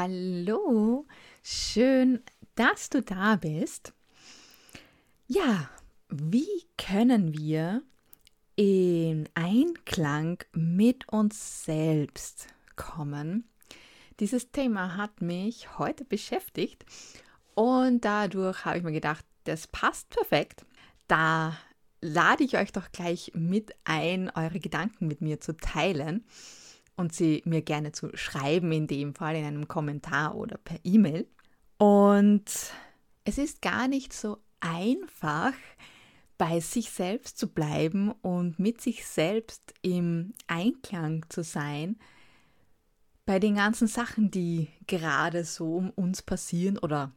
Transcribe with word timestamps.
Hallo, 0.00 1.08
schön, 1.42 2.22
dass 2.54 2.88
du 2.88 3.02
da 3.02 3.34
bist. 3.34 3.92
Ja, 5.26 5.68
wie 6.08 6.46
können 6.76 7.36
wir 7.36 7.82
in 8.54 9.28
Einklang 9.34 10.38
mit 10.52 11.08
uns 11.08 11.64
selbst 11.64 12.46
kommen? 12.76 13.48
Dieses 14.20 14.52
Thema 14.52 14.96
hat 14.96 15.20
mich 15.20 15.76
heute 15.80 16.04
beschäftigt 16.04 16.86
und 17.56 18.04
dadurch 18.04 18.64
habe 18.64 18.78
ich 18.78 18.84
mir 18.84 18.92
gedacht, 18.92 19.24
das 19.42 19.66
passt 19.66 20.10
perfekt. 20.10 20.64
Da 21.08 21.58
lade 22.00 22.44
ich 22.44 22.56
euch 22.56 22.70
doch 22.70 22.92
gleich 22.92 23.32
mit 23.34 23.72
ein, 23.82 24.30
eure 24.30 24.60
Gedanken 24.60 25.08
mit 25.08 25.22
mir 25.22 25.40
zu 25.40 25.56
teilen 25.56 26.24
und 26.98 27.14
sie 27.14 27.42
mir 27.44 27.62
gerne 27.62 27.92
zu 27.92 28.10
schreiben, 28.14 28.72
in 28.72 28.88
dem 28.88 29.14
Fall 29.14 29.36
in 29.36 29.44
einem 29.44 29.68
Kommentar 29.68 30.34
oder 30.34 30.58
per 30.58 30.80
E-Mail. 30.82 31.28
Und 31.78 32.44
es 33.24 33.38
ist 33.38 33.62
gar 33.62 33.86
nicht 33.86 34.12
so 34.12 34.38
einfach, 34.58 35.52
bei 36.38 36.58
sich 36.58 36.90
selbst 36.90 37.38
zu 37.38 37.48
bleiben 37.48 38.10
und 38.10 38.58
mit 38.58 38.80
sich 38.80 39.06
selbst 39.06 39.74
im 39.82 40.34
Einklang 40.48 41.24
zu 41.28 41.44
sein, 41.44 41.98
bei 43.26 43.38
den 43.38 43.54
ganzen 43.54 43.86
Sachen, 43.86 44.32
die 44.32 44.68
gerade 44.88 45.44
so 45.44 45.76
um 45.76 45.90
uns 45.90 46.22
passieren 46.22 46.78
oder 46.78 47.12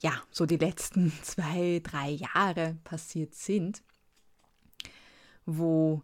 ja, 0.00 0.20
so 0.30 0.46
die 0.46 0.56
letzten 0.56 1.12
zwei, 1.22 1.80
drei 1.82 2.10
Jahre 2.10 2.76
passiert 2.82 3.34
sind, 3.34 3.82
wo 5.44 6.02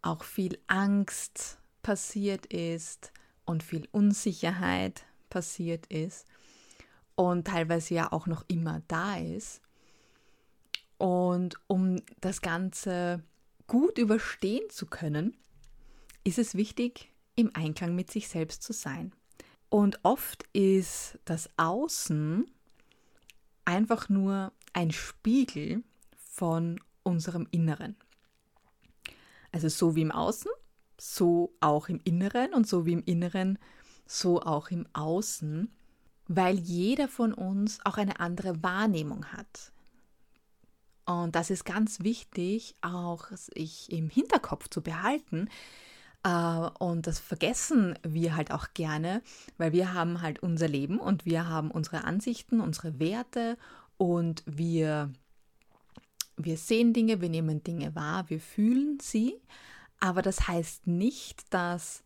auch 0.00 0.24
viel 0.24 0.58
Angst, 0.66 1.57
passiert 1.82 2.46
ist 2.46 3.12
und 3.44 3.62
viel 3.62 3.88
Unsicherheit 3.92 5.04
passiert 5.30 5.86
ist 5.86 6.26
und 7.14 7.46
teilweise 7.46 7.94
ja 7.94 8.12
auch 8.12 8.26
noch 8.26 8.44
immer 8.48 8.82
da 8.88 9.16
ist. 9.16 9.60
Und 10.98 11.56
um 11.66 11.96
das 12.20 12.40
Ganze 12.42 13.22
gut 13.66 13.98
überstehen 13.98 14.68
zu 14.70 14.86
können, 14.86 15.36
ist 16.24 16.38
es 16.38 16.54
wichtig, 16.54 17.12
im 17.36 17.54
Einklang 17.54 17.94
mit 17.94 18.10
sich 18.10 18.28
selbst 18.28 18.62
zu 18.62 18.72
sein. 18.72 19.12
Und 19.70 20.00
oft 20.02 20.44
ist 20.52 21.18
das 21.24 21.48
Außen 21.56 22.50
einfach 23.64 24.08
nur 24.08 24.52
ein 24.72 24.90
Spiegel 24.90 25.82
von 26.16 26.80
unserem 27.02 27.46
Inneren. 27.50 27.96
Also 29.52 29.68
so 29.68 29.94
wie 29.94 30.02
im 30.02 30.12
Außen 30.12 30.50
so 31.00 31.52
auch 31.60 31.88
im 31.88 32.00
Inneren 32.04 32.54
und 32.54 32.66
so 32.66 32.86
wie 32.86 32.92
im 32.92 33.04
Inneren, 33.04 33.58
so 34.06 34.42
auch 34.42 34.70
im 34.70 34.86
Außen, 34.92 35.70
weil 36.26 36.58
jeder 36.58 37.08
von 37.08 37.32
uns 37.32 37.78
auch 37.84 37.96
eine 37.96 38.20
andere 38.20 38.62
Wahrnehmung 38.62 39.26
hat. 39.26 39.72
Und 41.06 41.34
das 41.34 41.48
ist 41.48 41.64
ganz 41.64 42.00
wichtig, 42.00 42.74
auch 42.82 43.28
sich 43.30 43.90
im 43.90 44.10
Hinterkopf 44.10 44.68
zu 44.68 44.82
behalten. 44.82 45.48
Äh, 46.22 46.68
und 46.78 47.06
das 47.06 47.18
vergessen 47.18 47.98
wir 48.02 48.36
halt 48.36 48.50
auch 48.50 48.68
gerne, 48.74 49.22
weil 49.56 49.72
wir 49.72 49.94
haben 49.94 50.20
halt 50.20 50.42
unser 50.42 50.68
Leben 50.68 50.98
und 50.98 51.24
wir 51.24 51.48
haben 51.48 51.70
unsere 51.70 52.04
Ansichten, 52.04 52.60
unsere 52.60 52.98
Werte 52.98 53.56
und 53.96 54.42
wir, 54.44 55.10
wir 56.36 56.58
sehen 56.58 56.92
Dinge, 56.92 57.20
wir 57.22 57.30
nehmen 57.30 57.62
Dinge 57.62 57.94
wahr, 57.94 58.28
wir 58.28 58.40
fühlen 58.40 58.98
sie. 59.00 59.40
Aber 60.00 60.22
das 60.22 60.46
heißt 60.46 60.86
nicht, 60.86 61.52
dass 61.52 62.04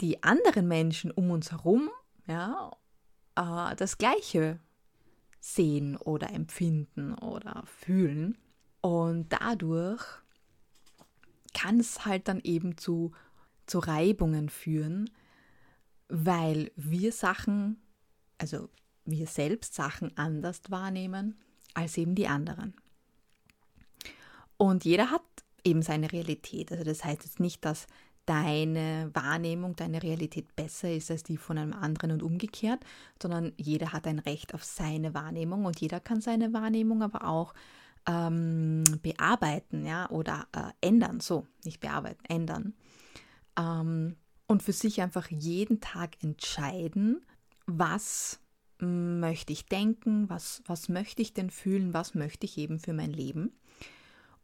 die 0.00 0.22
anderen 0.22 0.66
Menschen 0.66 1.10
um 1.10 1.30
uns 1.30 1.52
herum 1.52 1.90
ja, 2.26 2.70
äh, 3.36 3.76
das 3.76 3.98
Gleiche 3.98 4.58
sehen 5.40 5.96
oder 5.96 6.30
empfinden 6.30 7.14
oder 7.14 7.64
fühlen. 7.66 8.36
Und 8.80 9.28
dadurch 9.30 10.02
kann 11.54 11.80
es 11.80 12.04
halt 12.04 12.28
dann 12.28 12.40
eben 12.40 12.76
zu, 12.78 13.12
zu 13.66 13.78
Reibungen 13.78 14.48
führen, 14.48 15.10
weil 16.08 16.70
wir 16.76 17.12
Sachen, 17.12 17.80
also 18.38 18.68
wir 19.04 19.26
selbst 19.26 19.74
Sachen 19.74 20.16
anders 20.16 20.62
wahrnehmen 20.68 21.38
als 21.74 21.96
eben 21.96 22.14
die 22.14 22.28
anderen. 22.28 22.74
Und 24.56 24.84
jeder 24.84 25.10
hat 25.10 25.22
eben 25.64 25.82
seine 25.82 26.12
Realität. 26.12 26.72
Also 26.72 26.84
das 26.84 27.04
heißt 27.04 27.24
jetzt 27.24 27.40
nicht, 27.40 27.64
dass 27.64 27.86
deine 28.26 29.10
Wahrnehmung, 29.12 29.74
deine 29.76 30.02
Realität 30.02 30.54
besser 30.54 30.92
ist 30.92 31.10
als 31.10 31.22
die 31.22 31.36
von 31.36 31.58
einem 31.58 31.72
anderen 31.72 32.12
und 32.12 32.22
umgekehrt, 32.22 32.80
sondern 33.20 33.52
jeder 33.56 33.92
hat 33.92 34.06
ein 34.06 34.18
Recht 34.20 34.54
auf 34.54 34.62
seine 34.62 35.14
Wahrnehmung 35.14 35.64
und 35.64 35.80
jeder 35.80 36.00
kann 36.00 36.20
seine 36.20 36.52
Wahrnehmung 36.52 37.02
aber 37.02 37.26
auch 37.26 37.54
ähm, 38.06 38.84
bearbeiten, 39.02 39.84
ja, 39.84 40.08
oder 40.10 40.46
äh, 40.52 40.86
ändern, 40.86 41.20
so, 41.20 41.46
nicht 41.64 41.80
bearbeiten, 41.80 42.24
ändern. 42.28 42.74
Ähm, 43.58 44.16
und 44.46 44.62
für 44.62 44.72
sich 44.72 45.00
einfach 45.00 45.28
jeden 45.30 45.80
Tag 45.80 46.22
entscheiden, 46.22 47.24
was 47.66 48.40
möchte 48.78 49.52
ich 49.52 49.66
denken, 49.66 50.28
was, 50.30 50.62
was 50.66 50.88
möchte 50.88 51.22
ich 51.22 51.34
denn 51.34 51.50
fühlen, 51.50 51.94
was 51.94 52.14
möchte 52.14 52.46
ich 52.46 52.56
eben 52.58 52.78
für 52.78 52.92
mein 52.92 53.12
Leben 53.12 53.52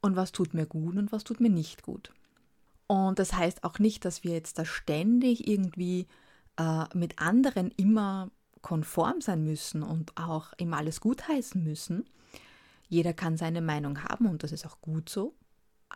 und 0.06 0.16
was 0.16 0.32
tut 0.32 0.54
mir 0.54 0.66
gut 0.66 0.96
und 0.96 1.12
was 1.12 1.24
tut 1.24 1.40
mir 1.40 1.50
nicht 1.50 1.82
gut. 1.82 2.12
Und 2.86 3.18
das 3.18 3.34
heißt 3.34 3.64
auch 3.64 3.78
nicht, 3.78 4.04
dass 4.04 4.24
wir 4.24 4.32
jetzt 4.32 4.58
da 4.58 4.64
ständig 4.64 5.48
irgendwie 5.48 6.06
äh, 6.56 6.84
mit 6.94 7.18
anderen 7.18 7.70
immer 7.72 8.30
konform 8.62 9.20
sein 9.20 9.44
müssen 9.44 9.82
und 9.82 10.16
auch 10.16 10.52
immer 10.54 10.78
alles 10.78 11.00
gutheißen 11.00 11.62
müssen. 11.62 12.08
Jeder 12.88 13.12
kann 13.12 13.36
seine 13.36 13.60
Meinung 13.60 14.02
haben 14.04 14.26
und 14.26 14.42
das 14.42 14.52
ist 14.52 14.66
auch 14.66 14.80
gut 14.80 15.08
so. 15.08 15.34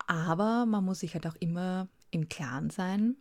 Aber 0.06 0.66
man 0.66 0.84
muss 0.84 1.00
sich 1.00 1.14
halt 1.14 1.26
auch 1.26 1.36
immer 1.36 1.88
im 2.10 2.28
Klaren 2.28 2.70
sein, 2.70 3.16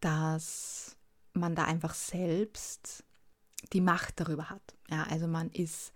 dass 0.00 0.96
man 1.34 1.54
da 1.54 1.64
einfach 1.64 1.94
selbst 1.94 3.04
die 3.72 3.80
Macht 3.80 4.20
darüber 4.20 4.50
hat. 4.50 4.74
Ja, 4.90 5.04
also 5.04 5.28
man 5.28 5.50
ist 5.50 5.92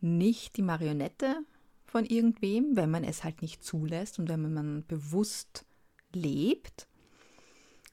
nicht 0.00 0.56
die 0.56 0.62
Marionette 0.62 1.44
von 1.86 2.04
irgendwem, 2.04 2.76
wenn 2.76 2.90
man 2.90 3.04
es 3.04 3.24
halt 3.24 3.42
nicht 3.42 3.64
zulässt 3.64 4.18
und 4.18 4.28
wenn 4.28 4.52
man 4.52 4.84
bewusst 4.86 5.64
lebt, 6.12 6.88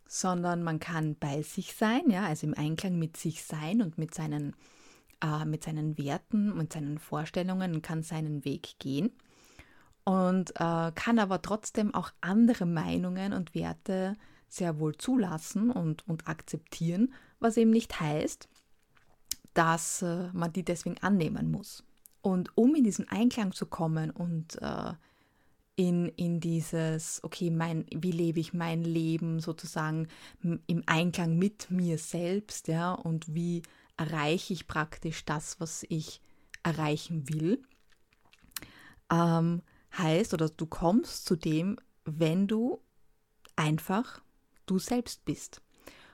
sondern 0.08 0.64
man 0.64 0.80
kann 0.80 1.16
bei 1.16 1.42
sich 1.42 1.74
sein, 1.76 2.10
ja, 2.10 2.26
also 2.26 2.46
im 2.48 2.54
Einklang 2.54 3.00
mit 3.00 3.18
sich 3.18 3.44
sein 3.44 3.82
und 3.82 3.98
mit 3.98 4.14
seinen, 4.14 4.56
äh, 5.24 5.46
mit 5.46 5.64
seinen 5.64 5.98
Werten 5.98 6.52
und 6.52 6.74
seinen 6.74 7.00
Vorstellungen 7.00 7.82
kann 7.82 8.04
seinen 8.04 8.46
Weg 8.46 8.76
gehen 8.80 9.12
und 10.04 10.52
äh, 10.52 10.92
kann 10.94 11.20
aber 11.20 11.42
trotzdem 11.42 11.94
auch 11.94 12.12
andere 12.22 12.66
Meinungen 12.66 13.34
und 13.34 13.56
Werte 13.56 14.16
sehr 14.50 14.80
wohl 14.80 14.96
zulassen 14.96 15.72
und, 15.72 16.08
und 16.08 16.28
akzeptieren, 16.28 17.14
was 17.40 17.58
eben 17.58 17.72
nicht 17.72 18.00
heißt, 18.00 18.48
dass 19.54 20.02
äh, 20.02 20.30
man 20.34 20.54
die 20.54 20.64
deswegen 20.64 20.98
annehmen 21.00 21.50
muss. 21.52 21.84
Und 22.24 22.58
um 22.58 22.74
in 22.74 22.86
diesen 22.86 23.10
Einklang 23.10 23.52
zu 23.52 23.66
kommen 23.66 24.10
und 24.10 24.60
äh, 24.62 24.94
in, 25.76 26.08
in 26.08 26.40
dieses, 26.40 27.22
okay, 27.22 27.52
mein, 27.52 27.86
wie 27.94 28.14
lebe 28.14 28.40
ich 28.40 28.54
mein 28.54 28.86
Leben 28.86 29.42
sozusagen 29.42 30.08
im 30.42 30.84
Einklang 30.86 31.38
mit 31.38 31.70
mir 31.70 31.98
selbst, 31.98 32.70
ja, 32.70 32.94
und 32.94 33.36
wie 33.36 33.62
erreiche 33.98 34.54
ich 34.54 34.68
praktisch 34.68 35.26
das, 35.26 35.60
was 35.60 35.86
ich 35.90 36.22
erreichen 36.64 37.28
will, 37.28 37.62
ähm, 39.12 39.62
heißt, 39.98 40.34
oder 40.34 40.48
du 40.48 40.66
kommst 40.66 41.26
zu 41.26 41.36
dem, 41.36 41.78
wenn 42.06 42.48
du 42.48 42.80
einfach 43.58 44.22
du 44.66 44.80
selbst 44.80 45.26
bist. 45.26 45.62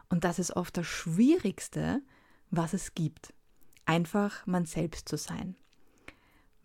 Und 0.09 0.23
das 0.23 0.39
ist 0.39 0.55
oft 0.55 0.75
das 0.75 0.87
Schwierigste, 0.87 2.01
was 2.49 2.73
es 2.73 2.95
gibt. 2.95 3.31
Einfach 3.85 4.47
man 4.47 4.65
selbst 4.65 5.07
zu 5.07 5.15
sein 5.15 5.55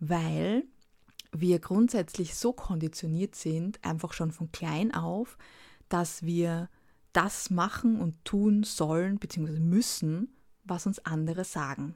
weil 0.09 0.63
wir 1.31 1.59
grundsätzlich 1.59 2.35
so 2.35 2.53
konditioniert 2.53 3.35
sind, 3.35 3.83
einfach 3.83 4.13
schon 4.13 4.31
von 4.31 4.51
klein 4.51 4.93
auf, 4.93 5.37
dass 5.89 6.23
wir 6.23 6.69
das 7.13 7.49
machen 7.49 7.99
und 7.99 8.23
tun 8.25 8.63
sollen 8.63 9.17
bzw. 9.19 9.59
müssen, 9.59 10.35
was 10.63 10.85
uns 10.85 10.99
andere 10.99 11.43
sagen. 11.43 11.95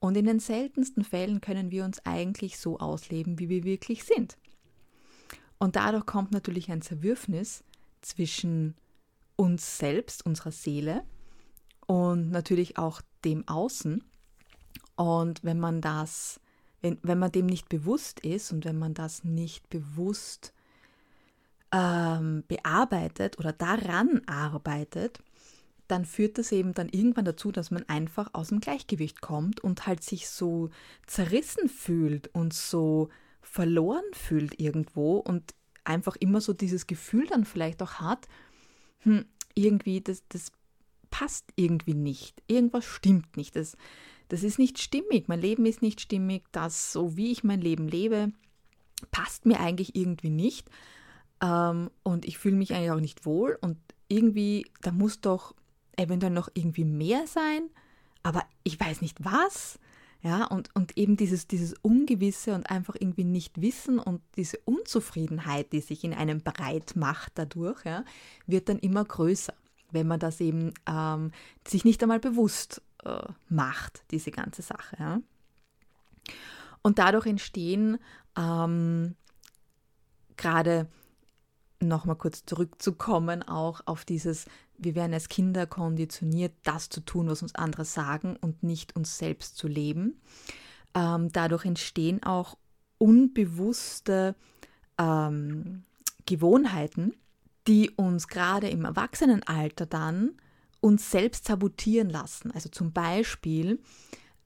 Und 0.00 0.16
in 0.16 0.26
den 0.26 0.40
seltensten 0.40 1.04
Fällen 1.04 1.40
können 1.40 1.70
wir 1.70 1.84
uns 1.84 2.04
eigentlich 2.04 2.58
so 2.58 2.78
ausleben, 2.78 3.38
wie 3.38 3.48
wir 3.48 3.62
wirklich 3.62 4.02
sind. 4.02 4.36
Und 5.58 5.76
dadurch 5.76 6.06
kommt 6.06 6.32
natürlich 6.32 6.72
ein 6.72 6.82
Zerwürfnis 6.82 7.62
zwischen 8.00 8.74
uns 9.36 9.78
selbst, 9.78 10.26
unserer 10.26 10.50
Seele 10.50 11.04
und 11.86 12.30
natürlich 12.30 12.78
auch 12.78 13.00
dem 13.24 13.46
Außen. 13.46 14.02
Und 14.96 15.44
wenn 15.44 15.60
man 15.60 15.80
das 15.80 16.40
wenn, 16.82 16.98
wenn 17.02 17.18
man 17.18 17.32
dem 17.32 17.46
nicht 17.46 17.68
bewusst 17.68 18.20
ist 18.20 18.52
und 18.52 18.64
wenn 18.64 18.78
man 18.78 18.94
das 18.94 19.24
nicht 19.24 19.68
bewusst 19.70 20.52
ähm, 21.72 22.44
bearbeitet 22.48 23.38
oder 23.38 23.52
daran 23.52 24.20
arbeitet, 24.26 25.20
dann 25.88 26.04
führt 26.04 26.38
das 26.38 26.52
eben 26.52 26.74
dann 26.74 26.88
irgendwann 26.88 27.24
dazu, 27.24 27.52
dass 27.52 27.70
man 27.70 27.88
einfach 27.88 28.30
aus 28.32 28.48
dem 28.48 28.60
Gleichgewicht 28.60 29.20
kommt 29.20 29.60
und 29.60 29.86
halt 29.86 30.02
sich 30.02 30.28
so 30.28 30.70
zerrissen 31.06 31.68
fühlt 31.68 32.28
und 32.34 32.52
so 32.52 33.08
verloren 33.40 34.04
fühlt 34.12 34.60
irgendwo 34.60 35.18
und 35.18 35.54
einfach 35.84 36.16
immer 36.16 36.40
so 36.40 36.52
dieses 36.52 36.86
Gefühl 36.86 37.26
dann 37.26 37.44
vielleicht 37.44 37.82
auch 37.82 37.94
hat, 37.94 38.28
hm, 39.00 39.24
irgendwie, 39.54 40.00
das, 40.00 40.22
das 40.28 40.52
passt 41.10 41.44
irgendwie 41.56 41.94
nicht. 41.94 42.42
Irgendwas 42.46 42.84
stimmt 42.84 43.36
nicht. 43.36 43.56
Das, 43.56 43.76
das 44.32 44.44
ist 44.44 44.58
nicht 44.58 44.78
stimmig. 44.78 45.28
Mein 45.28 45.42
Leben 45.42 45.66
ist 45.66 45.82
nicht 45.82 46.00
stimmig. 46.00 46.44
Das, 46.52 46.90
so 46.90 47.18
wie 47.18 47.32
ich 47.32 47.44
mein 47.44 47.60
Leben 47.60 47.86
lebe, 47.86 48.32
passt 49.10 49.44
mir 49.44 49.60
eigentlich 49.60 49.94
irgendwie 49.94 50.30
nicht. 50.30 50.70
Ähm, 51.42 51.90
und 52.02 52.24
ich 52.24 52.38
fühle 52.38 52.56
mich 52.56 52.72
eigentlich 52.72 52.92
auch 52.92 53.00
nicht 53.00 53.26
wohl. 53.26 53.58
Und 53.60 53.76
irgendwie, 54.08 54.64
da 54.80 54.90
muss 54.90 55.20
doch 55.20 55.54
eventuell 55.98 56.32
noch 56.32 56.48
irgendwie 56.54 56.86
mehr 56.86 57.26
sein. 57.26 57.68
Aber 58.22 58.42
ich 58.64 58.80
weiß 58.80 59.02
nicht 59.02 59.22
was. 59.22 59.78
Ja, 60.22 60.46
und, 60.46 60.74
und 60.74 60.96
eben 60.96 61.18
dieses, 61.18 61.46
dieses 61.46 61.74
Ungewisse 61.82 62.54
und 62.54 62.70
einfach 62.70 62.94
irgendwie 62.98 63.24
nicht 63.24 63.60
wissen 63.60 63.98
und 63.98 64.22
diese 64.36 64.56
Unzufriedenheit, 64.64 65.74
die 65.74 65.80
sich 65.80 66.04
in 66.04 66.14
einem 66.14 66.40
breit 66.40 66.96
macht 66.96 67.32
dadurch, 67.34 67.84
ja, 67.84 68.02
wird 68.46 68.70
dann 68.70 68.78
immer 68.78 69.04
größer, 69.04 69.52
wenn 69.90 70.06
man 70.06 70.20
das 70.20 70.40
eben 70.40 70.72
ähm, 70.88 71.32
sich 71.68 71.84
nicht 71.84 72.02
einmal 72.02 72.20
bewusst 72.20 72.80
äh, 73.04 73.22
macht, 73.48 74.04
diese 74.10 74.30
ganze 74.30 74.62
Sache. 74.62 74.96
Ja. 74.98 75.20
Und 76.82 76.98
dadurch 76.98 77.26
entstehen 77.26 77.98
ähm, 78.36 79.14
gerade 80.36 80.88
nochmal 81.80 82.16
kurz 82.16 82.44
zurückzukommen, 82.44 83.42
auch 83.42 83.80
auf 83.86 84.04
dieses, 84.04 84.46
wir 84.78 84.94
werden 84.94 85.14
als 85.14 85.28
Kinder 85.28 85.66
konditioniert, 85.66 86.52
das 86.62 86.88
zu 86.88 87.00
tun, 87.00 87.28
was 87.28 87.42
uns 87.42 87.54
andere 87.54 87.84
sagen 87.84 88.36
und 88.40 88.62
nicht 88.62 88.96
uns 88.96 89.18
selbst 89.18 89.56
zu 89.56 89.68
leben. 89.68 90.20
Ähm, 90.94 91.30
dadurch 91.32 91.64
entstehen 91.64 92.22
auch 92.22 92.56
unbewusste 92.98 94.34
ähm, 94.98 95.84
Gewohnheiten, 96.26 97.14
die 97.66 97.90
uns 97.90 98.28
gerade 98.28 98.68
im 98.68 98.84
Erwachsenenalter 98.84 99.86
dann 99.86 100.32
uns 100.82 101.10
selbst 101.10 101.46
sabotieren 101.46 102.10
lassen. 102.10 102.50
Also 102.50 102.68
zum 102.68 102.92
Beispiel, 102.92 103.80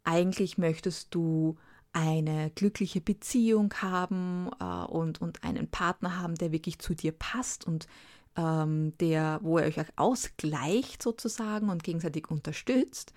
eigentlich 0.05 0.59
möchtest 0.59 1.15
du 1.15 1.56
eine 1.93 2.50
glückliche 2.50 3.00
Beziehung 3.00 3.73
haben 3.81 4.50
äh, 4.61 4.65
und, 4.65 5.21
und 5.23 5.43
einen 5.43 5.69
Partner 5.69 6.21
haben, 6.21 6.35
der 6.35 6.53
wirklich 6.53 6.79
zu 6.79 6.94
dir 6.94 7.12
passt 7.12 7.67
und 7.67 7.88
ähm, 8.37 8.93
der, 8.99 9.41
wo 9.43 9.59
ihr 9.59 9.65
euch 9.65 9.81
auch 9.81 9.97
ausgleicht 9.97 11.03
sozusagen 11.03 11.71
und 11.71 11.83
gegenseitig 11.83 12.31
unterstützt. 12.31 13.15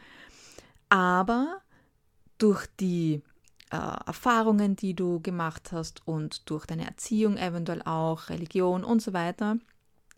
Aber 0.87 1.61
durch 2.37 2.67
die 2.79 3.21
äh, 3.69 3.75
Erfahrungen, 4.05 4.77
die 4.77 4.93
du 4.93 5.19
gemacht 5.19 5.73
hast 5.73 6.07
und 6.07 6.49
durch 6.49 6.65
deine 6.65 6.85
Erziehung 6.85 7.35
eventuell 7.35 7.81
auch, 7.81 8.29
Religion 8.29 8.85
und 8.85 9.01
so 9.01 9.11
weiter, 9.11 9.57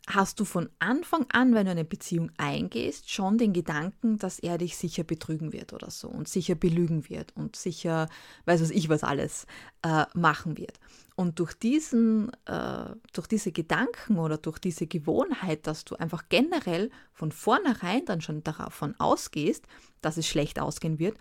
hast 0.08 0.40
du 0.40 0.46
von 0.46 0.70
Anfang 0.80 1.26
an, 1.32 1.54
wenn 1.54 1.66
du 1.66 1.72
eine 1.72 1.86
Beziehung 1.86 2.32
eingehst, 2.38 3.12
schon 3.12 3.38
den 3.38 3.54
Gedanken, 3.54 4.18
dass 4.18 4.40
er 4.40 4.58
dich 4.58 4.76
sicher 4.76 5.04
betrügen 5.04 5.54
wird 5.54 5.74
oder 5.74 5.92
so 5.92 6.08
und 6.08 6.28
sicher 6.28 6.56
belügen 6.56 7.08
wird 7.08 7.36
und 7.36 7.56
sicher, 7.56 8.10
weiß 8.46 8.62
was 8.62 8.72
ich 8.72 8.90
was 8.90 9.04
alles, 9.04 9.46
äh, 9.84 10.06
machen 10.14 10.58
wird. 10.58 10.80
Und 11.16 11.40
durch 11.40 11.54
diesen, 11.54 12.32
äh, 12.46 12.96
durch 13.14 13.28
diese 13.28 13.52
Gedanken 13.52 14.18
oder 14.18 14.38
durch 14.38 14.58
diese 14.58 14.88
Gewohnheit, 14.88 15.68
dass 15.68 15.86
du 15.86 15.96
einfach 15.96 16.24
generell 16.30 16.90
von 17.14 17.32
vornherein 17.32 18.04
dann 18.06 18.22
schon 18.22 18.44
davon 18.44 18.96
ausgehst, 19.00 19.66
dass 20.02 20.18
es 20.18 20.28
schlecht 20.28 20.60
ausgehen 20.60 20.98
wird, 20.98 21.18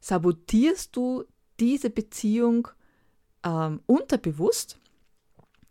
sabotierst 0.00 0.96
du 0.96 1.24
diese 1.60 1.90
Beziehung 1.90 2.68
ähm, 3.44 3.80
unterbewusst 3.86 4.79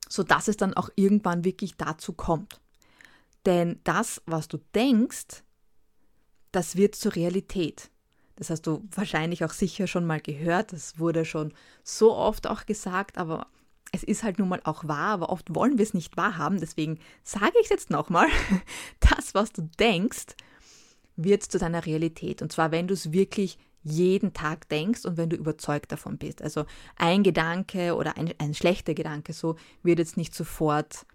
sodass 0.10 0.50
es 0.50 0.58
dann 0.58 0.74
auch 0.74 0.90
irgendwann 0.96 1.46
wirklich 1.46 1.78
dazu 1.78 2.12
kommt. 2.12 2.60
Denn 3.46 3.80
das, 3.86 4.22
was 4.26 4.50
du 4.50 4.58
denkst, 4.76 5.44
das 6.52 6.76
wird 6.76 6.96
zur 6.96 7.16
Realität. 7.16 7.90
Das 8.36 8.50
hast 8.50 8.64
du 8.64 8.84
wahrscheinlich 8.92 9.46
auch 9.46 9.52
sicher 9.52 9.88
schon 9.88 10.06
mal 10.06 10.20
gehört, 10.20 10.74
das 10.74 11.00
wurde 11.00 11.26
schon 11.26 11.54
so 11.84 12.16
oft 12.16 12.48
auch 12.48 12.66
gesagt, 12.66 13.18
aber 13.18 13.48
es 13.92 14.04
ist 14.04 14.24
halt 14.24 14.40
nun 14.40 14.50
mal 14.50 14.62
auch 14.64 14.88
wahr, 14.88 15.14
aber 15.14 15.30
oft 15.30 15.54
wollen 15.54 15.78
wir 15.78 15.84
es 15.84 15.94
nicht 15.94 16.16
wahrhaben, 16.16 16.60
deswegen 16.60 17.00
sage 17.24 17.54
ich 17.60 17.66
es 17.66 17.70
jetzt 17.70 17.90
nochmal, 17.90 18.28
das, 19.00 19.34
was 19.34 19.52
du 19.52 19.70
denkst, 19.80 20.36
wird 21.16 21.44
zu 21.44 21.58
deiner 21.58 21.86
Realität. 21.86 22.42
Und 22.42 22.52
zwar, 22.52 22.72
wenn 22.72 22.88
du 22.88 22.94
es 22.94 23.12
wirklich 23.12 23.58
jeden 23.90 24.34
Tag 24.34 24.70
denkst 24.70 25.06
und 25.06 25.18
wenn 25.18 25.30
du 25.30 25.36
überzeugt 25.36 25.92
davon 25.92 26.18
bist. 26.18 26.42
Also 26.42 26.66
ein 26.96 27.24
Gedanke 27.24 27.96
oder 27.96 28.18
ein, 28.18 28.34
ein 28.38 28.54
schlechter 28.54 28.94
Gedanke 28.94 29.34
so 29.34 29.56
wird 29.84 30.00
jetzt 30.00 30.18
nicht 30.18 30.34
sofort 30.34 31.06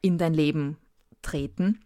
in 0.00 0.18
dein 0.18 0.34
Leben 0.34 0.76
treten. 1.22 1.80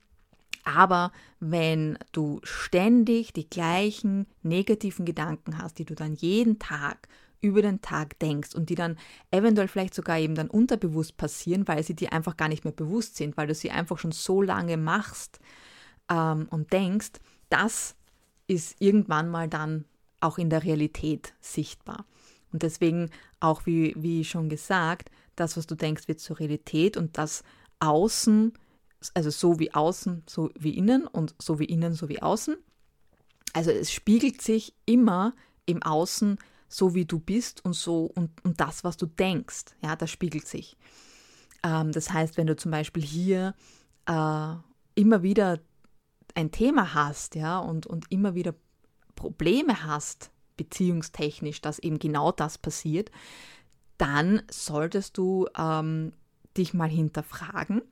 Aber 0.64 1.12
wenn 1.38 1.96
du 2.10 2.40
ständig 2.42 3.32
die 3.32 3.48
gleichen 3.48 4.26
negativen 4.42 5.04
Gedanken 5.04 5.58
hast, 5.58 5.78
die 5.78 5.84
du 5.84 5.94
dann 5.94 6.14
jeden 6.14 6.58
Tag 6.58 7.08
über 7.40 7.62
den 7.62 7.80
Tag 7.82 8.18
denkst 8.18 8.54
und 8.54 8.70
die 8.70 8.74
dann 8.74 8.98
eventuell 9.30 9.68
vielleicht 9.68 9.94
sogar 9.94 10.18
eben 10.18 10.34
dann 10.34 10.50
unterbewusst 10.50 11.16
passieren, 11.16 11.68
weil 11.68 11.82
sie 11.84 11.94
dir 11.94 12.12
einfach 12.12 12.36
gar 12.36 12.48
nicht 12.48 12.64
mehr 12.64 12.72
bewusst 12.72 13.16
sind, 13.16 13.36
weil 13.36 13.46
du 13.46 13.54
sie 13.54 13.70
einfach 13.70 13.98
schon 13.98 14.12
so 14.12 14.42
lange 14.42 14.76
machst 14.76 15.38
ähm, 16.10 16.48
und 16.50 16.72
denkst, 16.72 17.12
das 17.48 17.94
ist 18.48 18.76
irgendwann 18.80 19.28
mal 19.28 19.48
dann 19.48 19.84
auch 20.20 20.38
in 20.38 20.50
der 20.50 20.64
Realität 20.64 21.34
sichtbar. 21.40 22.06
Und 22.52 22.62
deswegen 22.62 23.10
auch, 23.40 23.66
wie, 23.66 23.94
wie 23.96 24.24
schon 24.24 24.48
gesagt, 24.48 25.10
das, 25.34 25.56
was 25.56 25.66
du 25.66 25.74
denkst, 25.74 26.08
wird 26.08 26.20
zur 26.20 26.38
Realität 26.38 26.96
und 26.96 27.18
das 27.18 27.42
Außen, 27.80 28.52
also 29.14 29.30
so 29.30 29.58
wie 29.58 29.74
außen, 29.74 30.22
so 30.26 30.50
wie 30.58 30.76
innen 30.76 31.06
und 31.06 31.34
so 31.38 31.58
wie 31.58 31.66
innen, 31.66 31.92
so 31.92 32.08
wie 32.08 32.22
außen. 32.22 32.56
Also 33.52 33.70
es 33.70 33.92
spiegelt 33.92 34.42
sich 34.42 34.74
immer 34.86 35.34
im 35.66 35.82
Außen 35.82 36.38
so 36.68 36.94
wie 36.94 37.04
du 37.04 37.18
bist 37.18 37.64
und 37.64 37.74
so 37.74 38.10
und, 38.14 38.30
und 38.44 38.60
das, 38.60 38.84
was 38.84 38.96
du 38.96 39.06
denkst. 39.06 39.64
Ja, 39.82 39.96
das 39.96 40.10
spiegelt 40.10 40.46
sich. 40.46 40.76
Ähm, 41.62 41.92
das 41.92 42.12
heißt, 42.12 42.36
wenn 42.36 42.46
du 42.46 42.56
zum 42.56 42.70
Beispiel 42.70 43.02
hier 43.02 43.54
äh, 44.06 44.54
immer 44.94 45.22
wieder 45.22 45.60
ein 46.34 46.50
Thema 46.50 46.94
hast, 46.94 47.34
ja, 47.34 47.58
und, 47.58 47.86
und 47.86 48.10
immer 48.10 48.34
wieder 48.34 48.54
Probleme 49.16 49.84
hast, 49.84 50.30
beziehungstechnisch, 50.56 51.60
dass 51.60 51.80
eben 51.80 51.98
genau 51.98 52.30
das 52.30 52.58
passiert, 52.58 53.10
dann 53.98 54.42
solltest 54.50 55.18
du 55.18 55.48
ähm, 55.58 56.12
dich 56.56 56.74
mal 56.74 56.88
hinterfragen 56.88 57.82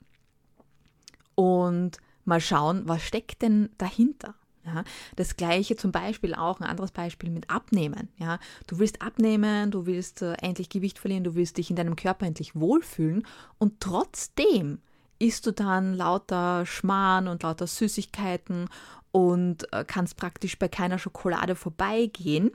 und 1.35 1.99
mal 2.25 2.41
schauen, 2.41 2.83
was 2.87 3.03
steckt 3.03 3.43
denn 3.43 3.71
dahinter. 3.79 4.35
Ja, 4.67 4.83
das 5.17 5.37
gleiche 5.37 5.77
zum 5.77 5.93
Beispiel 5.93 6.35
auch 6.35 6.59
ein 6.59 6.67
anderes 6.67 6.91
Beispiel 6.91 7.29
mit 7.29 7.51
Abnehmen. 7.51 8.09
Ja, 8.17 8.39
du 8.67 8.79
willst 8.79 9.03
abnehmen, 9.03 9.71
du 9.71 9.85
willst 9.85 10.23
äh, 10.23 10.33
endlich 10.41 10.71
Gewicht 10.71 10.99
verlieren, 10.99 11.25
du 11.25 11.35
willst 11.35 11.59
dich 11.59 11.69
in 11.69 11.77
deinem 11.77 11.97
Körper 11.97 12.25
endlich 12.25 12.57
wohlfühlen 12.57 13.27
und 13.59 13.81
trotzdem 13.81 14.79
isst 15.19 15.47
du 15.47 15.53
dann 15.53 15.93
lauter 15.93 16.65
Schmarrn 16.65 17.29
und 17.29 17.43
lauter 17.43 17.67
Süßigkeiten 17.67 18.69
und 19.15 19.73
äh, 19.73 19.85
kannst 19.87 20.17
praktisch 20.17 20.59
bei 20.59 20.67
keiner 20.67 20.99
Schokolade 20.99 21.55
vorbeigehen. 21.55 22.51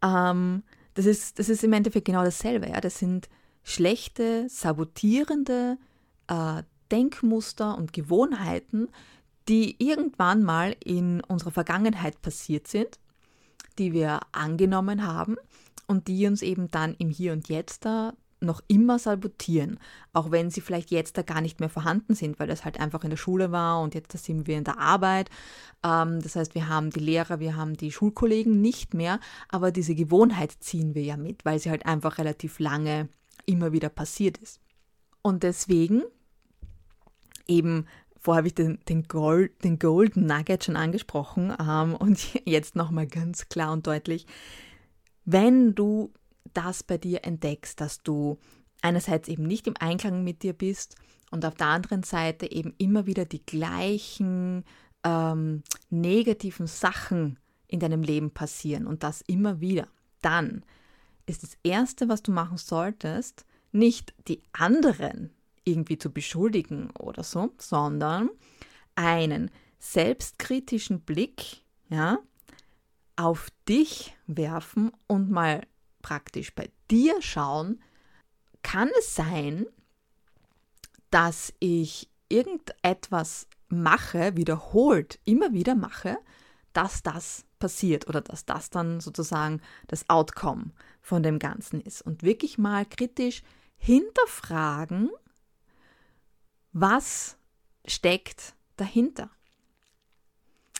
Ähm, 0.00 0.62
das, 0.94 1.06
ist, 1.06 1.40
das 1.40 1.48
ist 1.48 1.64
im 1.64 1.72
Endeffekt 1.72 2.04
genau 2.06 2.22
dasselbe. 2.22 2.68
Ja? 2.68 2.80
Das 2.80 3.00
sind 3.00 3.28
schlechte, 3.64 4.48
sabotierende 4.48 5.76
äh, 6.28 6.62
Denkmuster 6.92 7.76
und 7.76 7.92
Gewohnheiten, 7.92 8.86
die 9.48 9.74
irgendwann 9.84 10.44
mal 10.44 10.76
in 10.84 11.20
unserer 11.20 11.50
Vergangenheit 11.50 12.22
passiert 12.22 12.68
sind, 12.68 13.00
die 13.80 13.92
wir 13.92 14.20
angenommen 14.30 15.04
haben 15.04 15.34
und 15.88 16.06
die 16.06 16.28
uns 16.28 16.42
eben 16.42 16.70
dann 16.70 16.94
im 16.94 17.10
Hier 17.10 17.32
und 17.32 17.48
Jetzt 17.48 17.86
da 17.86 18.12
noch 18.40 18.62
immer 18.68 18.98
sabotieren, 18.98 19.78
auch 20.12 20.30
wenn 20.30 20.50
sie 20.50 20.60
vielleicht 20.60 20.90
jetzt 20.90 21.16
da 21.16 21.22
gar 21.22 21.40
nicht 21.40 21.60
mehr 21.60 21.68
vorhanden 21.68 22.14
sind, 22.14 22.38
weil 22.38 22.46
das 22.46 22.64
halt 22.64 22.78
einfach 22.78 23.02
in 23.04 23.10
der 23.10 23.16
Schule 23.16 23.50
war 23.50 23.80
und 23.80 23.94
jetzt 23.94 24.16
sind 24.18 24.46
wir 24.46 24.58
in 24.58 24.64
der 24.64 24.78
Arbeit. 24.78 25.30
Ähm, 25.82 26.20
das 26.20 26.36
heißt, 26.36 26.54
wir 26.54 26.68
haben 26.68 26.90
die 26.90 27.00
Lehrer, 27.00 27.40
wir 27.40 27.56
haben 27.56 27.76
die 27.76 27.92
Schulkollegen 27.92 28.60
nicht 28.60 28.94
mehr, 28.94 29.20
aber 29.48 29.72
diese 29.72 29.94
Gewohnheit 29.94 30.52
ziehen 30.60 30.94
wir 30.94 31.02
ja 31.02 31.16
mit, 31.16 31.44
weil 31.44 31.58
sie 31.58 31.70
halt 31.70 31.86
einfach 31.86 32.18
relativ 32.18 32.58
lange 32.58 33.08
immer 33.46 33.72
wieder 33.72 33.88
passiert 33.88 34.38
ist. 34.38 34.60
Und 35.22 35.42
deswegen 35.42 36.02
eben 37.46 37.86
Vorher 38.26 38.38
habe 38.38 38.48
ich 38.48 38.56
den, 38.56 38.80
den, 38.88 39.04
Gold, 39.04 39.62
den 39.62 39.78
Golden 39.78 40.26
Nugget 40.26 40.64
schon 40.64 40.74
angesprochen 40.74 41.54
ähm, 41.60 41.94
und 41.94 42.18
jetzt 42.44 42.74
nochmal 42.74 43.06
ganz 43.06 43.48
klar 43.48 43.72
und 43.72 43.86
deutlich. 43.86 44.26
Wenn 45.24 45.76
du 45.76 46.12
das 46.56 46.82
bei 46.82 46.98
dir 46.98 47.24
entdeckst, 47.24 47.80
dass 47.80 48.02
du 48.02 48.38
einerseits 48.82 49.28
eben 49.28 49.44
nicht 49.44 49.66
im 49.66 49.76
Einklang 49.78 50.24
mit 50.24 50.42
dir 50.42 50.52
bist 50.52 50.96
und 51.30 51.44
auf 51.44 51.54
der 51.54 51.68
anderen 51.68 52.02
Seite 52.02 52.50
eben 52.50 52.74
immer 52.78 53.06
wieder 53.06 53.24
die 53.24 53.44
gleichen 53.44 54.64
ähm, 55.04 55.62
negativen 55.90 56.66
Sachen 56.66 57.38
in 57.68 57.80
deinem 57.80 58.02
Leben 58.02 58.30
passieren 58.30 58.86
und 58.86 59.02
das 59.02 59.22
immer 59.22 59.60
wieder, 59.60 59.88
dann 60.22 60.64
ist 61.26 61.42
das 61.42 61.58
Erste, 61.62 62.08
was 62.08 62.22
du 62.22 62.32
machen 62.32 62.58
solltest, 62.58 63.44
nicht 63.72 64.14
die 64.28 64.42
anderen 64.52 65.30
irgendwie 65.64 65.98
zu 65.98 66.12
beschuldigen 66.12 66.90
oder 66.92 67.24
so, 67.24 67.52
sondern 67.58 68.30
einen 68.94 69.50
selbstkritischen 69.78 71.00
Blick 71.00 71.62
ja, 71.88 72.18
auf 73.16 73.48
dich 73.68 74.16
werfen 74.26 74.92
und 75.06 75.30
mal 75.30 75.62
praktisch 76.06 76.54
bei 76.54 76.70
dir 76.88 77.20
schauen, 77.20 77.82
kann 78.62 78.88
es 78.96 79.16
sein, 79.16 79.66
dass 81.10 81.52
ich 81.58 82.08
irgendetwas 82.28 83.48
mache, 83.68 84.36
wiederholt, 84.36 85.18
immer 85.24 85.52
wieder 85.52 85.74
mache, 85.74 86.16
dass 86.72 87.02
das 87.02 87.44
passiert 87.58 88.06
oder 88.06 88.20
dass 88.20 88.44
das 88.44 88.70
dann 88.70 89.00
sozusagen 89.00 89.60
das 89.88 90.08
Outcome 90.08 90.70
von 91.00 91.24
dem 91.24 91.40
Ganzen 91.40 91.80
ist. 91.80 92.02
Und 92.02 92.22
wirklich 92.22 92.56
mal 92.56 92.86
kritisch 92.86 93.42
hinterfragen, 93.76 95.10
was 96.72 97.36
steckt 97.84 98.54
dahinter. 98.76 99.28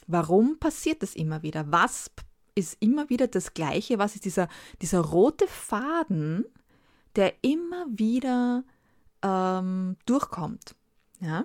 Warum 0.07 0.61
passiert 0.61 1.03
das 1.03 1.17
immer 1.17 1.43
wieder? 1.43 1.73
Was 1.73 2.11
ist 2.57 2.77
immer 2.81 3.09
wieder 3.09 3.29
das 3.29 3.55
Gleiche? 3.55 3.99
Was 3.99 4.17
ist 4.17 4.25
dieser, 4.25 4.49
dieser 4.83 5.01
rote 5.01 5.47
Faden, 5.47 6.45
der 7.15 7.35
immer 7.43 7.87
wieder 7.91 8.65
ähm, 9.23 9.97
durchkommt? 10.07 10.75
Ja? 11.21 11.45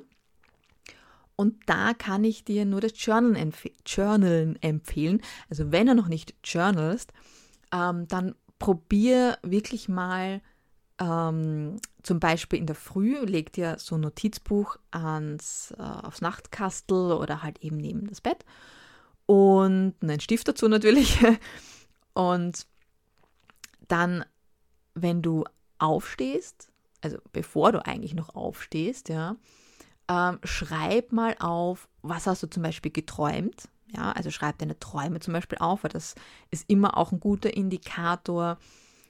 Und 1.35 1.57
da 1.67 1.93
kann 1.93 2.23
ich 2.23 2.43
dir 2.45 2.65
nur 2.65 2.81
das 2.81 2.93
Journalen, 2.95 3.35
empf 3.35 3.65
Journalen 3.85 4.61
empfehlen. 4.61 5.21
Also 5.49 5.71
wenn 5.71 5.87
du 5.87 5.95
noch 5.95 6.07
nicht 6.07 6.33
journalst, 6.43 7.11
ähm, 7.71 8.07
dann 8.07 8.35
probier 8.57 9.37
wirklich 9.41 9.89
mal 9.89 10.41
ähm, 10.99 11.77
zum 12.03 12.19
Beispiel 12.19 12.59
in 12.59 12.67
der 12.67 12.75
Früh, 12.75 13.17
leg 13.25 13.51
dir 13.53 13.77
so 13.79 13.95
ein 13.95 14.01
Notizbuch 14.01 14.77
ans, 14.91 15.73
äh, 15.77 15.81
aufs 15.81 16.21
Nachtkastel 16.21 17.11
oder 17.11 17.43
halt 17.43 17.59
eben 17.63 17.77
neben 17.77 18.07
das 18.07 18.21
Bett 18.21 18.45
und 19.31 19.93
einen 20.01 20.19
Stift 20.19 20.49
dazu 20.49 20.67
natürlich. 20.67 21.17
Und 22.13 22.67
dann, 23.87 24.25
wenn 24.93 25.21
du 25.21 25.45
aufstehst, 25.77 26.69
also 26.99 27.17
bevor 27.31 27.71
du 27.71 27.85
eigentlich 27.85 28.13
noch 28.13 28.35
aufstehst, 28.35 29.07
ja, 29.07 29.37
ähm, 30.09 30.39
schreib 30.43 31.13
mal 31.13 31.37
auf, 31.39 31.87
was 32.01 32.27
hast 32.27 32.43
du 32.43 32.49
zum 32.49 32.63
Beispiel 32.63 32.91
geträumt. 32.91 33.69
Ja, 33.95 34.11
also 34.11 34.31
schreib 34.31 34.57
deine 34.57 34.77
Träume 34.79 35.21
zum 35.21 35.33
Beispiel 35.33 35.59
auf, 35.59 35.85
weil 35.85 35.91
das 35.91 36.15
ist 36.49 36.69
immer 36.69 36.97
auch 36.97 37.13
ein 37.13 37.21
guter 37.21 37.53
Indikator, 37.53 38.57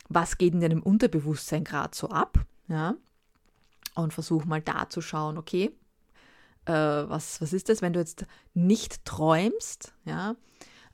was 0.07 0.37
geht 0.37 0.53
in 0.53 0.61
deinem 0.61 0.83
Unterbewusstsein 0.83 1.63
gerade 1.63 1.95
so 1.95 2.09
ab. 2.09 2.37
Ja, 2.67 2.93
und 3.95 4.13
versuch 4.13 4.45
mal 4.45 4.61
da 4.61 4.87
zu 4.87 5.01
schauen, 5.01 5.39
okay, 5.39 5.71
äh, 6.65 6.73
was, 6.73 7.41
was 7.41 7.53
ist 7.53 7.69
das, 7.69 7.81
wenn 7.81 7.93
du 7.93 7.99
jetzt 7.99 8.25
nicht 8.53 9.05
träumst, 9.05 9.93
ja, 10.05 10.35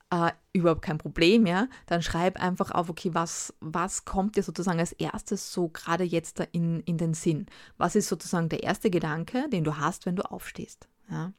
äh, 0.10 0.32
überhaupt 0.54 0.82
kein 0.82 0.98
Problem, 0.98 1.46
ja, 1.46 1.68
dann 1.86 2.02
schreib 2.02 2.42
einfach 2.42 2.72
auf, 2.72 2.90
okay, 2.90 3.14
was, 3.14 3.54
was 3.60 4.06
kommt 4.06 4.38
dir 4.38 4.44
sozusagen 4.44 4.80
als 4.80 4.94
erstes 4.94 5.52
so 5.52 5.68
gerade 5.68 6.04
jetzt 6.04 6.40
da 6.40 6.46
in, 6.52 6.80
in 6.82 6.98
den 6.98 7.14
Sinn? 7.14 7.46
Was 7.78 7.96
ist 7.96 8.08
sozusagen 8.08 8.50
der 8.50 8.64
erste 8.64 8.90
Gedanke, 8.90 9.50
den 9.50 9.64
du 9.64 9.78
hast, 9.78 10.06
wenn 10.06 10.16
du 10.16 10.30
aufstehst? 10.30 10.88
Ja? 11.10 11.34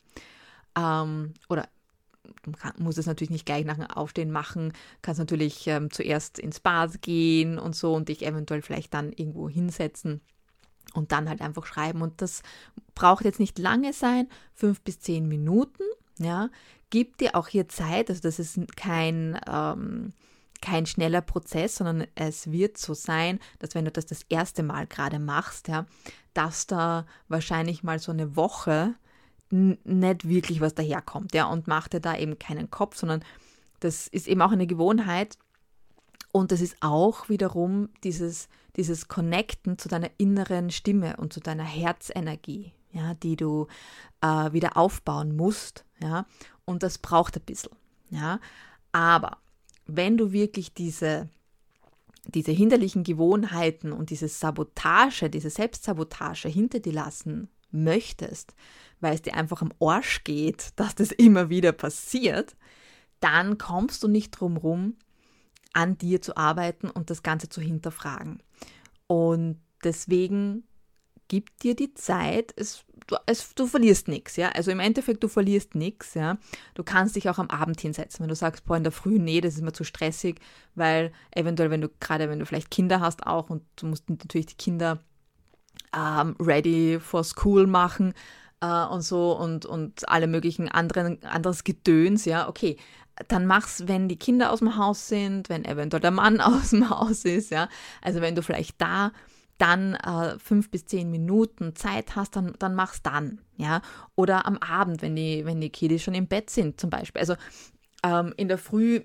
Ähm, 0.76 1.32
oder 1.48 1.68
du 2.42 2.52
musst 2.82 2.98
es 2.98 3.06
natürlich 3.06 3.30
nicht 3.30 3.46
gleich 3.46 3.64
nach 3.64 3.76
dem 3.76 3.86
Aufstehen 3.86 4.30
machen, 4.30 4.74
kannst 5.00 5.18
natürlich 5.18 5.66
ähm, 5.66 5.90
zuerst 5.90 6.38
ins 6.38 6.60
Bad 6.60 7.00
gehen 7.00 7.58
und 7.58 7.74
so 7.74 7.94
und 7.94 8.10
dich 8.10 8.24
eventuell 8.24 8.60
vielleicht 8.60 8.92
dann 8.92 9.12
irgendwo 9.12 9.48
hinsetzen 9.48 10.20
und 10.94 11.12
dann 11.12 11.28
halt 11.28 11.40
einfach 11.40 11.66
schreiben. 11.66 12.02
Und 12.02 12.22
das 12.22 12.42
braucht 12.94 13.24
jetzt 13.24 13.40
nicht 13.40 13.58
lange 13.58 13.92
sein, 13.92 14.28
fünf 14.54 14.80
bis 14.82 15.00
zehn 15.00 15.28
Minuten, 15.28 15.82
ja, 16.18 16.50
gib 16.90 17.18
dir 17.18 17.34
auch 17.36 17.48
hier 17.48 17.68
Zeit, 17.68 18.10
also 18.10 18.20
das 18.22 18.38
ist 18.38 18.58
kein, 18.76 19.38
ähm, 19.48 20.12
kein 20.60 20.86
schneller 20.86 21.20
Prozess, 21.20 21.76
sondern 21.76 22.06
es 22.14 22.50
wird 22.50 22.78
so 22.78 22.94
sein, 22.94 23.38
dass 23.60 23.74
wenn 23.74 23.84
du 23.84 23.92
das 23.92 24.06
das 24.06 24.22
erste 24.28 24.62
Mal 24.62 24.86
gerade 24.86 25.18
machst, 25.18 25.68
ja, 25.68 25.86
dass 26.34 26.66
da 26.66 27.06
wahrscheinlich 27.28 27.82
mal 27.82 27.98
so 27.98 28.10
eine 28.12 28.36
Woche 28.36 28.94
nicht 29.50 30.28
wirklich 30.28 30.60
was 30.60 30.74
daherkommt, 30.74 31.34
ja, 31.34 31.46
und 31.46 31.68
mach 31.68 31.88
dir 31.88 32.00
da 32.00 32.16
eben 32.16 32.38
keinen 32.38 32.70
Kopf, 32.70 32.96
sondern 32.96 33.24
das 33.80 34.08
ist 34.08 34.26
eben 34.26 34.42
auch 34.42 34.52
eine 34.52 34.66
Gewohnheit 34.66 35.38
und 36.32 36.52
das 36.52 36.60
ist 36.60 36.76
auch 36.80 37.28
wiederum 37.28 37.88
dieses, 38.04 38.48
dieses 38.76 39.08
Connecten 39.08 39.78
zu 39.78 39.88
deiner 39.88 40.10
inneren 40.18 40.70
Stimme 40.70 41.16
und 41.16 41.32
zu 41.32 41.40
deiner 41.40 41.64
Herzenergie, 41.64 42.72
ja, 42.92 43.14
die 43.14 43.36
du 43.36 43.66
äh, 44.20 44.52
wieder 44.52 44.76
aufbauen 44.76 45.36
musst, 45.36 45.84
ja, 46.00 46.26
und 46.64 46.82
das 46.82 46.98
braucht 46.98 47.36
ein 47.36 47.42
bisschen, 47.42 47.72
ja, 48.10 48.40
aber 48.92 49.38
wenn 49.86 50.16
du 50.16 50.32
wirklich 50.32 50.74
diese, 50.74 51.28
diese 52.26 52.52
hinderlichen 52.52 53.04
Gewohnheiten 53.04 53.92
und 53.92 54.10
diese 54.10 54.28
Sabotage, 54.28 55.30
diese 55.30 55.50
Selbstsabotage 55.50 56.48
hinter 56.48 56.78
dir 56.80 56.92
lassen 56.92 57.48
möchtest, 57.70 58.54
weil 59.00 59.14
es 59.14 59.22
dir 59.22 59.34
einfach 59.34 59.62
am 59.62 59.72
Arsch 59.80 60.24
geht, 60.24 60.72
dass 60.76 60.94
das 60.94 61.10
immer 61.10 61.48
wieder 61.48 61.72
passiert, 61.72 62.54
dann 63.20 63.58
kommst 63.58 64.02
du 64.02 64.08
nicht 64.08 64.30
drum 64.32 64.56
rum, 64.56 64.96
an 65.78 65.96
dir 65.96 66.20
zu 66.20 66.36
arbeiten 66.36 66.90
und 66.90 67.08
das 67.08 67.22
Ganze 67.22 67.48
zu 67.48 67.60
hinterfragen. 67.60 68.42
Und 69.06 69.60
deswegen 69.84 70.64
gib 71.28 71.56
dir 71.60 71.76
die 71.76 71.94
Zeit, 71.94 72.52
es, 72.56 72.84
du, 73.06 73.14
es, 73.26 73.54
du 73.54 73.68
verlierst 73.68 74.08
nichts, 74.08 74.34
ja. 74.34 74.48
Also 74.48 74.72
im 74.72 74.80
Endeffekt, 74.80 75.22
du 75.22 75.28
verlierst 75.28 75.76
nichts, 75.76 76.14
ja. 76.14 76.36
Du 76.74 76.82
kannst 76.82 77.14
dich 77.14 77.30
auch 77.30 77.38
am 77.38 77.48
Abend 77.48 77.80
hinsetzen, 77.80 78.24
wenn 78.24 78.28
du 78.28 78.34
sagst, 78.34 78.64
boah, 78.64 78.76
in 78.76 78.82
der 78.82 78.90
Früh, 78.90 79.20
nee, 79.20 79.40
das 79.40 79.54
ist 79.54 79.62
mir 79.62 79.72
zu 79.72 79.84
stressig, 79.84 80.40
weil 80.74 81.12
eventuell, 81.30 81.70
wenn 81.70 81.80
du 81.80 81.90
gerade, 82.00 82.28
wenn 82.28 82.40
du 82.40 82.46
vielleicht 82.46 82.72
Kinder 82.72 82.98
hast 82.98 83.24
auch 83.24 83.48
und 83.48 83.62
du 83.76 83.86
musst 83.86 84.10
natürlich 84.10 84.46
die 84.46 84.56
Kinder 84.56 84.98
ähm, 85.96 86.34
ready 86.40 86.98
for 86.98 87.22
school 87.22 87.68
machen 87.68 88.14
äh, 88.60 88.84
und 88.86 89.02
so 89.02 89.36
und, 89.36 89.66
und 89.66 90.08
alle 90.08 90.26
möglichen 90.26 90.68
anderen, 90.68 91.22
anderes 91.24 91.64
Gedöns, 91.64 92.24
ja, 92.24 92.48
okay. 92.48 92.76
Dann 93.26 93.46
mach's, 93.46 93.88
wenn 93.88 94.08
die 94.08 94.18
Kinder 94.18 94.52
aus 94.52 94.60
dem 94.60 94.76
Haus 94.76 95.08
sind, 95.08 95.48
wenn 95.48 95.64
eventuell 95.64 96.00
der 96.00 96.12
Mann 96.12 96.40
aus 96.40 96.70
dem 96.70 96.88
Haus 96.88 97.24
ist, 97.24 97.50
ja. 97.50 97.68
Also 98.02 98.20
wenn 98.20 98.34
du 98.34 98.42
vielleicht 98.42 98.80
da 98.80 99.12
dann 99.58 99.94
äh, 99.94 100.38
fünf 100.38 100.70
bis 100.70 100.86
zehn 100.86 101.10
Minuten 101.10 101.74
Zeit 101.74 102.14
hast, 102.14 102.36
dann, 102.36 102.54
dann 102.60 102.74
mach's 102.76 103.02
dann, 103.02 103.40
ja. 103.56 103.82
Oder 104.14 104.46
am 104.46 104.58
Abend, 104.58 105.02
wenn 105.02 105.16
die, 105.16 105.44
wenn 105.44 105.60
die 105.60 105.70
Kiddies 105.70 106.02
schon 106.02 106.14
im 106.14 106.28
Bett 106.28 106.48
sind, 106.48 106.80
zum 106.80 106.90
Beispiel. 106.90 107.20
Also 107.20 107.34
ähm, 108.04 108.32
in 108.36 108.48
der 108.48 108.58
Früh 108.58 109.02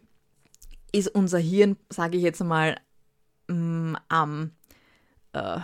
ist 0.91 1.07
unser 1.10 1.39
Hirn, 1.39 1.75
sage 1.89 2.17
ich 2.17 2.24
jetzt 2.24 2.43
mal, 2.43 2.77
mm, 3.48 3.95
am, 4.10 4.51
äh, 5.33 5.60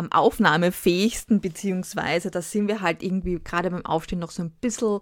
am 0.00 0.10
aufnahmefähigsten, 0.10 1.40
beziehungsweise 1.40 2.30
da 2.30 2.40
sind 2.40 2.68
wir 2.68 2.80
halt 2.80 3.02
irgendwie 3.02 3.38
gerade 3.38 3.70
beim 3.70 3.84
Aufstehen 3.84 4.18
noch 4.18 4.30
so 4.30 4.42
ein 4.42 4.50
bisschen 4.50 5.00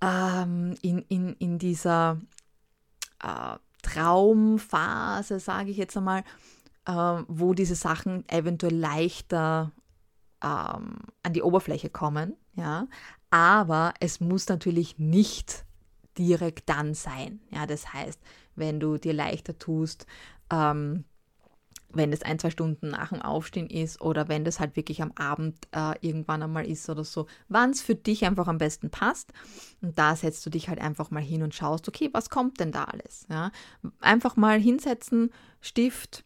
ähm, 0.00 0.76
in, 0.80 1.00
in, 1.08 1.34
in 1.34 1.58
dieser 1.58 2.20
äh, 3.20 3.56
Traumphase, 3.82 5.40
sage 5.40 5.70
ich 5.70 5.76
jetzt 5.76 5.96
einmal, 5.96 6.22
äh, 6.86 6.92
wo 7.26 7.52
diese 7.52 7.74
Sachen 7.74 8.28
eventuell 8.28 8.76
leichter 8.76 9.72
ähm, 10.40 10.98
an 11.24 11.32
die 11.32 11.42
Oberfläche 11.42 11.90
kommen, 11.90 12.34
ja. 12.54 12.86
Aber 13.30 13.92
es 13.98 14.20
muss 14.20 14.48
natürlich 14.48 15.00
nicht 15.00 15.64
direkt 16.16 16.68
dann 16.68 16.94
sein. 16.94 17.40
Ja, 17.50 17.66
das 17.66 17.92
heißt, 17.92 18.20
wenn 18.54 18.78
du 18.78 18.98
dir 18.98 19.12
leichter 19.12 19.58
tust, 19.58 20.06
ähm, 20.50 21.04
wenn 21.96 22.12
es 22.12 22.22
ein, 22.22 22.38
zwei 22.38 22.50
Stunden 22.50 22.88
nach 22.88 23.10
dem 23.10 23.22
Aufstehen 23.22 23.68
ist 23.68 24.00
oder 24.00 24.28
wenn 24.28 24.44
das 24.44 24.60
halt 24.60 24.76
wirklich 24.76 25.02
am 25.02 25.12
Abend 25.12 25.56
äh, 25.72 25.94
irgendwann 26.00 26.42
einmal 26.42 26.66
ist 26.66 26.88
oder 26.88 27.04
so, 27.04 27.26
wann 27.48 27.70
es 27.70 27.82
für 27.82 27.94
dich 27.94 28.24
einfach 28.24 28.48
am 28.48 28.58
besten 28.58 28.90
passt. 28.90 29.32
Und 29.80 29.98
da 29.98 30.16
setzt 30.16 30.44
du 30.46 30.50
dich 30.50 30.68
halt 30.68 30.80
einfach 30.80 31.10
mal 31.10 31.22
hin 31.22 31.42
und 31.42 31.54
schaust, 31.54 31.88
okay, 31.88 32.10
was 32.12 32.30
kommt 32.30 32.60
denn 32.60 32.72
da 32.72 32.84
alles? 32.84 33.26
Ja? 33.28 33.50
Einfach 34.00 34.36
mal 34.36 34.60
hinsetzen, 34.60 35.30
Stift, 35.60 36.24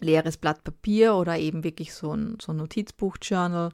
leeres 0.00 0.36
Blatt 0.36 0.64
Papier 0.64 1.14
oder 1.14 1.38
eben 1.38 1.64
wirklich 1.64 1.94
so 1.94 2.14
ein, 2.14 2.38
so 2.40 2.52
ein 2.52 2.56
Notizbuch-Journal 2.56 3.70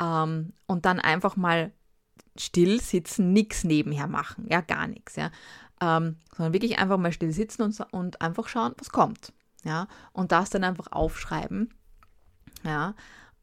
ähm, 0.00 0.52
und 0.66 0.84
dann 0.84 0.98
einfach 0.98 1.36
mal 1.36 1.72
still 2.38 2.80
sitzen, 2.80 3.32
nichts 3.32 3.64
nebenher 3.64 4.06
machen, 4.06 4.46
ja, 4.48 4.60
gar 4.60 4.86
nichts, 4.86 5.16
ja. 5.16 5.30
Ähm, 5.80 6.16
sondern 6.36 6.52
wirklich 6.52 6.78
einfach 6.78 6.96
mal 6.96 7.12
still 7.12 7.32
sitzen 7.32 7.62
und, 7.62 7.78
und 7.90 8.20
einfach 8.22 8.48
schauen, 8.48 8.72
was 8.78 8.90
kommt, 8.90 9.32
ja. 9.64 9.88
Und 10.12 10.32
das 10.32 10.50
dann 10.50 10.64
einfach 10.64 10.88
aufschreiben 10.90 11.72
Ja, 12.64 12.94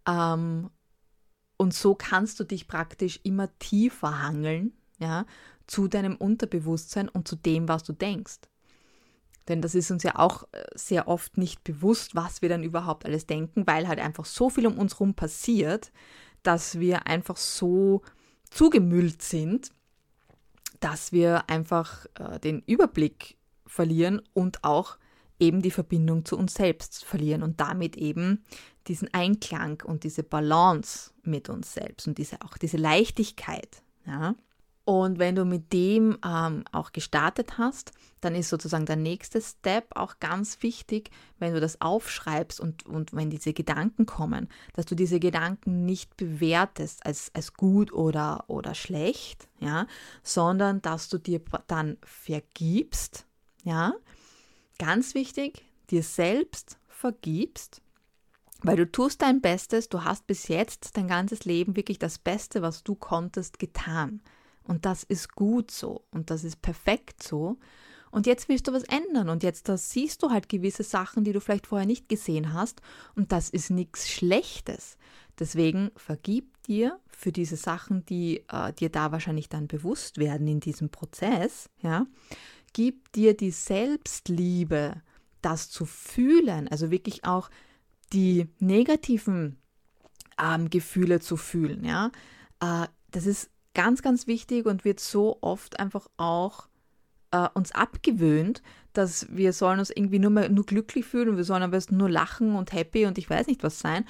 ähm, 0.08 0.70
und 1.58 1.74
so 1.74 1.94
kannst 1.94 2.40
du 2.40 2.46
dich 2.46 2.68
praktisch 2.68 3.20
immer 3.24 3.50
tiefer 3.60 4.22
hangeln, 4.22 4.74
ja, 4.98 5.26
zu 5.68 5.88
deinem 5.88 6.16
Unterbewusstsein 6.16 7.10
und 7.10 7.28
zu 7.28 7.36
dem, 7.36 7.68
was 7.68 7.84
du 7.84 7.94
denkst. 7.94 8.40
Denn 9.50 9.62
das 9.62 9.76
ist 9.76 9.92
uns 9.92 10.04
ja 10.04 10.16
auch 10.16 10.44
äh, 10.52 10.64
sehr 10.76 11.08
oft 11.08 11.38
nicht 11.38 11.64
bewusst, 11.64 12.16
was 12.16 12.42
wir 12.42 12.50
dann 12.50 12.64
überhaupt 12.64 13.06
alles 13.06 13.26
denken, 13.26 13.68
weil 13.68 13.88
halt 13.88 14.00
einfach 14.00 14.26
so 14.26 14.50
viel 14.50 14.68
um 14.68 14.78
uns 14.78 14.94
herum 14.96 15.16
passiert, 15.16 15.92
dass 16.44 16.80
wir 16.80 17.08
einfach 17.08 17.36
so 17.36 18.04
zugemüllt 18.50 19.22
sind, 19.22 19.72
dass 20.80 21.12
wir 21.12 21.50
einfach 21.50 22.06
äh, 22.16 22.40
den 22.40 22.62
Überblick 22.62 23.38
verlieren 23.66 24.22
und 24.34 24.64
auch 24.64 24.98
eben 25.40 25.62
die 25.62 25.72
Verbindung 25.72 26.26
zu 26.26 26.38
uns 26.38 26.54
selbst 26.54 27.06
verlieren 27.06 27.44
und 27.44 27.60
damit 27.60 27.96
eben 27.96 28.44
diesen 28.88 29.14
Einklang 29.14 29.82
und 29.86 30.04
diese 30.04 30.24
Balance 30.24 31.12
mit 31.24 31.50
uns 31.50 31.74
selbst 31.74 32.08
und 32.08 32.18
diese, 32.18 32.42
auch 32.42 32.58
diese 32.58 32.78
Leichtigkeit. 32.78 33.82
Ja? 34.06 34.36
Und 34.90 35.20
wenn 35.20 35.36
du 35.36 35.46
mit 35.46 35.72
dem 35.72 36.18
ähm, 36.26 36.64
auch 36.72 36.92
gestartet 36.94 37.60
hast, 37.60 37.92
dann 38.22 38.34
ist 38.34 38.50
sozusagen 38.50 38.88
der 38.88 38.96
nächste 38.96 39.40
Step 39.40 39.96
auch 39.96 40.20
ganz 40.20 40.64
wichtig, 40.64 41.12
wenn 41.38 41.54
du 41.54 41.60
das 41.60 41.80
aufschreibst 41.80 42.60
und, 42.60 42.88
und 42.88 43.14
wenn 43.14 43.30
diese 43.30 43.54
Gedanken 43.54 44.08
kommen, 44.08 44.50
dass 44.74 44.88
du 44.88 44.96
diese 44.96 45.20
Gedanken 45.20 45.86
nicht 45.86 46.18
bewertest 46.18 47.06
als, 47.06 47.30
als 47.36 47.54
gut 47.54 47.94
oder, 47.94 48.46
oder 48.48 48.74
schlecht, 48.74 49.48
ja, 49.60 49.86
sondern 50.24 50.82
dass 50.82 51.08
du 51.08 51.20
dir 51.20 51.40
dann 51.68 51.98
vergibst, 52.02 53.28
ja, 53.64 53.94
ganz 54.80 55.14
wichtig, 55.14 55.64
dir 55.92 56.02
selbst 56.02 56.78
vergibst, 56.88 57.82
weil 58.62 58.76
du 58.76 58.92
tust 58.92 59.22
dein 59.22 59.42
Bestes, 59.42 59.90
du 59.90 60.04
hast 60.04 60.28
bis 60.28 60.48
jetzt 60.48 60.98
dein 60.98 61.08
ganzes 61.08 61.46
Leben 61.46 61.76
wirklich 61.76 62.00
das 62.00 62.18
Beste, 62.18 62.62
was 62.62 62.84
du 62.84 62.96
konntest, 62.96 63.60
getan. 63.60 64.22
Und 64.64 64.86
das 64.86 65.04
ist 65.04 65.36
gut 65.36 65.72
so 65.72 66.04
und 66.12 66.30
das 66.30 66.44
ist 66.44 66.62
perfekt 66.62 67.24
so. 67.24 67.58
Und 68.12 68.26
jetzt 68.26 68.50
willst 68.50 68.68
du 68.68 68.74
was 68.74 68.84
ändern 68.84 69.30
und 69.30 69.44
jetzt 69.44 69.68
siehst 69.68 70.24
du 70.24 70.32
halt 70.32 70.50
gewisse 70.50 70.84
Sachen, 70.84 71.24
die 71.24 71.32
du 71.32 71.40
vielleicht 71.40 71.68
vorher 71.68 71.88
nicht 71.88 72.10
gesehen 72.10 72.54
hast 72.54 72.82
und 73.16 73.32
das 73.32 73.50
ist 73.50 73.70
nichts 73.70 74.10
Schlechtes. 74.10 74.98
Deswegen 75.38 75.92
vergib 75.96 76.62
dir 76.64 77.00
für 77.08 77.32
diese 77.32 77.56
Sachen, 77.56 78.06
die 78.06 78.44
äh, 78.50 78.74
dir 78.74 78.90
da 78.90 79.12
wahrscheinlich 79.12 79.48
dann 79.48 79.68
bewusst 79.68 80.18
werden 80.18 80.48
in 80.48 80.60
diesem 80.60 80.90
Prozess, 80.90 81.70
ja. 81.82 82.06
Gib 82.74 83.12
dir 83.14 83.36
die 83.36 83.52
Selbstliebe, 83.52 85.02
das 85.42 85.70
zu 85.70 85.86
fühlen, 85.86 86.68
also 86.68 86.92
wirklich 86.92 87.26
auch 87.26 87.50
die 88.14 88.50
negativen 88.60 89.58
ähm, 90.42 90.70
Gefühle 90.70 91.20
zu 91.20 91.38
fühlen, 91.38 91.84
ja. 91.84 92.12
Äh, 92.60 92.88
das 93.12 93.26
ist 93.26 93.50
ganz, 93.74 94.02
ganz 94.02 94.28
wichtig 94.28 94.66
und 94.66 94.86
wird 94.86 95.00
so 95.00 95.38
oft 95.42 95.80
einfach 95.80 96.08
auch 96.18 96.68
äh, 97.32 97.48
uns 97.54 97.72
abgewöhnt, 97.72 98.62
dass 98.94 99.28
wir 99.30 99.54
sollen 99.54 99.80
uns 99.80 99.90
irgendwie 99.90 100.20
nur, 100.20 100.32
mehr, 100.32 100.50
nur 100.50 100.66
glücklich 100.66 101.06
fühlen 101.06 101.30
und 101.30 101.38
wir 101.38 101.44
sollen 101.44 101.64
am 101.64 101.72
besten 101.72 101.98
nur 101.98 102.10
lachen 102.10 102.56
und 102.56 102.74
happy 102.74 103.06
und 103.06 103.18
ich 103.18 103.30
weiß 103.30 103.48
nicht 103.48 103.64
was 103.64 103.80
sein. 103.80 104.06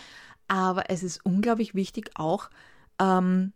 Aber 0.48 0.90
es 0.90 1.04
ist 1.04 1.24
unglaublich 1.26 1.76
wichtig 1.76 2.12
auch 2.16 2.50
ähm, 3.00 3.54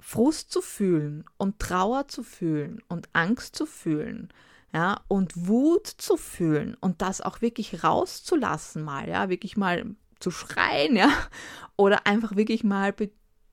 Frust 0.00 0.52
zu 0.52 0.60
fühlen 0.60 1.24
und 1.36 1.58
Trauer 1.58 2.08
zu 2.08 2.22
fühlen 2.22 2.82
und 2.88 3.08
Angst 3.12 3.56
zu 3.56 3.66
fühlen. 3.66 4.28
Ja, 4.72 5.00
und 5.08 5.46
Wut 5.48 5.86
zu 5.86 6.16
fühlen 6.16 6.76
und 6.80 7.00
das 7.00 7.22
auch 7.22 7.40
wirklich 7.40 7.82
rauszulassen 7.82 8.82
mal, 8.82 9.08
ja, 9.08 9.30
wirklich 9.30 9.56
mal 9.56 9.96
zu 10.20 10.30
schreien, 10.30 10.96
ja, 10.96 11.10
oder 11.76 12.06
einfach 12.06 12.36
wirklich 12.36 12.62
mal 12.62 12.94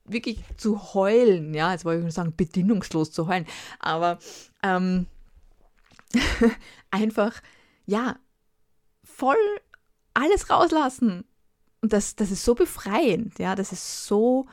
wirklich 0.04 0.40
zu 0.56 0.94
heulen, 0.94 1.54
ja, 1.54 1.72
jetzt 1.72 1.84
wollte 1.84 1.98
ich 1.98 2.04
nur 2.04 2.12
sagen, 2.12 2.34
bedingungslos 2.36 3.10
zu 3.10 3.26
heulen, 3.26 3.46
aber 3.78 4.18
ähm, 4.62 5.06
einfach, 6.90 7.40
ja, 7.86 8.16
voll 9.02 9.36
alles 10.14 10.50
rauslassen. 10.50 11.24
Und 11.80 11.92
das, 11.92 12.16
das 12.16 12.30
ist 12.30 12.44
so 12.44 12.54
befreiend, 12.54 13.38
ja, 13.38 13.54
das 13.54 13.72
ist 13.72 14.06
so 14.06 14.46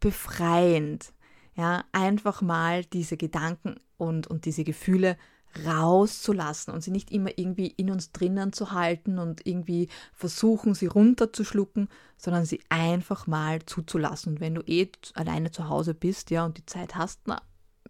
befreiend, 0.00 1.13
ja, 1.56 1.84
einfach 1.92 2.42
mal 2.42 2.84
diese 2.84 3.16
Gedanken 3.16 3.76
und, 3.96 4.26
und 4.26 4.44
diese 4.44 4.64
Gefühle 4.64 5.16
rauszulassen 5.64 6.74
und 6.74 6.82
sie 6.82 6.90
nicht 6.90 7.12
immer 7.12 7.30
irgendwie 7.36 7.68
in 7.68 7.90
uns 7.90 8.10
drinnen 8.12 8.52
zu 8.52 8.72
halten 8.72 9.18
und 9.18 9.46
irgendwie 9.46 9.88
versuchen, 10.12 10.74
sie 10.74 10.86
runterzuschlucken, 10.86 11.88
sondern 12.16 12.44
sie 12.44 12.60
einfach 12.68 13.26
mal 13.26 13.64
zuzulassen. 13.64 14.34
Und 14.34 14.40
wenn 14.40 14.54
du 14.54 14.62
eh 14.62 14.90
alleine 15.14 15.52
zu 15.52 15.68
Hause 15.68 15.94
bist, 15.94 16.30
ja, 16.30 16.44
und 16.44 16.58
die 16.58 16.66
Zeit 16.66 16.96
hast, 16.96 17.20
na, 17.26 17.40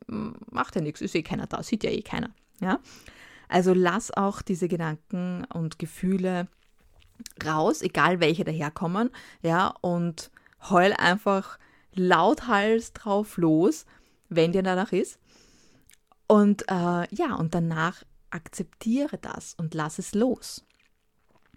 macht 0.07 0.75
ja 0.77 0.83
nichts, 0.83 1.01
ist 1.01 1.15
eh 1.15 1.23
keiner 1.23 1.47
da, 1.47 1.63
sieht 1.63 1.85
ja 1.85 1.91
eh 1.91 2.03
keiner, 2.03 2.31
ja. 2.61 2.79
Also 3.49 3.73
lass 3.75 4.11
auch 4.11 4.43
diese 4.43 4.69
Gedanken 4.69 5.45
und 5.53 5.79
Gefühle 5.79 6.49
raus, 7.45 7.83
egal 7.83 8.21
welche 8.21 8.45
daherkommen, 8.45 9.11
ja, 9.43 9.75
und 9.81 10.31
heul 10.69 10.93
einfach 10.93 11.59
lauthals 11.95 12.93
drauf 12.93 13.37
los, 13.37 13.87
wenn 14.29 14.53
dir 14.53 14.63
danach 14.63 14.93
ist 14.93 15.19
und 16.27 16.63
äh, 16.69 17.15
ja, 17.15 17.35
und 17.37 17.55
danach 17.55 18.03
akzeptiere 18.31 19.19
das 19.19 19.55
und 19.55 19.75
lass 19.75 19.99
es 19.99 20.15
los. 20.15 20.65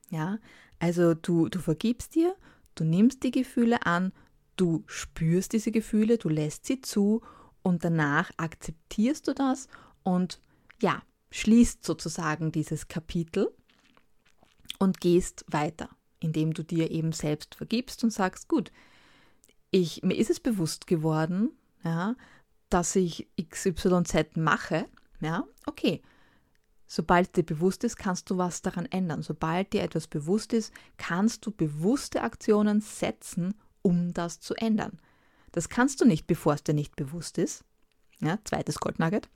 Ja, 0.09 0.37
also 0.79 1.13
du, 1.13 1.49
du 1.49 1.59
vergibst 1.59 2.15
dir, 2.15 2.35
du 2.75 2.83
nimmst 2.83 3.23
die 3.23 3.31
Gefühle 3.31 3.85
an, 3.85 4.13
du 4.55 4.83
spürst 4.87 5.53
diese 5.53 5.71
Gefühle, 5.71 6.17
du 6.17 6.29
lässt 6.29 6.65
sie 6.65 6.81
zu 6.81 7.21
und 7.63 7.83
danach 7.83 8.31
akzeptierst 8.37 9.27
du 9.27 9.33
das 9.33 9.67
und 10.03 10.39
ja, 10.81 11.01
schließt 11.31 11.83
sozusagen 11.83 12.51
dieses 12.51 12.87
Kapitel 12.87 13.51
und 14.79 15.01
gehst 15.01 15.43
weiter, 15.47 15.89
indem 16.19 16.53
du 16.53 16.63
dir 16.63 16.91
eben 16.91 17.11
selbst 17.11 17.55
vergibst 17.55 18.03
und 18.03 18.11
sagst, 18.11 18.47
gut, 18.47 18.71
ich, 19.71 20.03
mir 20.03 20.15
ist 20.15 20.29
es 20.29 20.39
bewusst 20.39 20.87
geworden, 20.87 21.51
ja, 21.83 22.15
dass 22.69 22.95
ich 22.95 23.27
XYZ 23.41 24.35
mache, 24.35 24.87
ja, 25.19 25.45
okay. 25.65 26.01
Sobald 26.89 27.35
dir 27.35 27.43
bewusst 27.43 27.83
ist, 27.83 27.97
kannst 27.97 28.29
du 28.29 28.37
was 28.37 28.61
daran 28.61 28.85
ändern. 28.85 29.21
Sobald 29.21 29.73
dir 29.73 29.83
etwas 29.83 30.07
bewusst 30.07 30.53
ist, 30.53 30.73
kannst 30.97 31.45
du 31.45 31.51
bewusste 31.51 32.21
Aktionen 32.21 32.79
setzen, 32.79 33.55
um 33.81 34.13
das 34.13 34.39
zu 34.39 34.55
ändern. 34.55 34.99
Das 35.51 35.67
kannst 35.67 35.99
du 35.99 36.05
nicht, 36.05 36.27
bevor 36.27 36.53
es 36.53 36.63
dir 36.63 36.73
nicht 36.73 36.95
bewusst 36.95 37.37
ist. 37.37 37.65
Ja, 38.19 38.39
zweites 38.45 38.79
Goldnugget. 38.79 39.29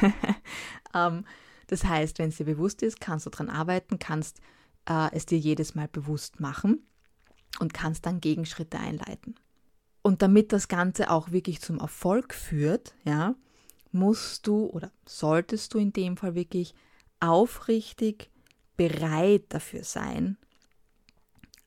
ähm, 0.94 1.24
das 1.68 1.84
heißt, 1.84 2.18
wenn 2.18 2.28
es 2.28 2.36
dir 2.36 2.44
bewusst 2.44 2.82
ist, 2.82 3.00
kannst 3.00 3.24
du 3.24 3.30
daran 3.30 3.48
arbeiten, 3.48 3.98
kannst 3.98 4.40
äh, 4.86 5.08
es 5.12 5.24
dir 5.24 5.38
jedes 5.38 5.74
Mal 5.74 5.88
bewusst 5.88 6.40
machen 6.40 6.86
und 7.60 7.72
kannst 7.72 8.04
dann 8.04 8.20
Gegenschritte 8.20 8.78
einleiten. 8.78 9.36
Und 10.06 10.20
damit 10.20 10.52
das 10.52 10.68
Ganze 10.68 11.10
auch 11.10 11.30
wirklich 11.30 11.62
zum 11.62 11.80
Erfolg 11.80 12.34
führt, 12.34 12.94
ja, 13.04 13.36
musst 13.90 14.46
du 14.46 14.66
oder 14.66 14.92
solltest 15.06 15.72
du 15.72 15.78
in 15.78 15.94
dem 15.94 16.18
Fall 16.18 16.34
wirklich 16.34 16.74
aufrichtig 17.20 18.30
bereit 18.76 19.44
dafür 19.48 19.82
sein, 19.82 20.36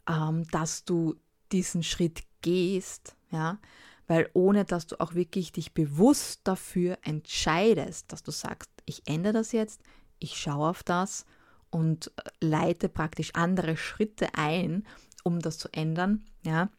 ähm, 0.08 0.46
dass 0.52 0.86
du 0.86 1.16
diesen 1.52 1.82
Schritt 1.82 2.22
gehst, 2.44 3.16
ja, 3.32 3.58
weil 4.06 4.30
ohne 4.34 4.66
dass 4.66 4.86
du 4.86 5.00
auch 5.00 5.16
wirklich 5.16 5.52
dich 5.52 5.74
bewusst 5.74 6.42
dafür 6.44 7.00
entscheidest, 7.02 8.12
dass 8.12 8.22
du 8.22 8.30
sagst, 8.30 8.70
ich 8.86 9.02
ändere 9.08 9.34
das 9.34 9.52
jetzt, 9.52 9.82
ich 10.20 10.38
schaue 10.38 10.70
auf 10.70 10.84
das 10.84 11.26
und 11.72 12.12
leite 12.40 12.88
praktisch 12.88 13.32
andere 13.34 13.78
Schritte 13.78 14.36
ein, 14.36 14.86
um 15.24 15.40
das 15.40 15.58
zu 15.58 15.70
ändern, 15.74 16.24
ja, 16.44 16.70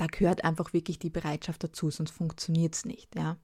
da 0.00 0.06
gehört 0.06 0.44
einfach 0.44 0.72
wirklich 0.72 0.98
die 0.98 1.10
Bereitschaft 1.10 1.62
dazu, 1.62 1.90
sonst 1.90 2.12
funktioniert 2.12 2.74
es 2.74 2.84
nicht, 2.86 3.14
ja. 3.14 3.36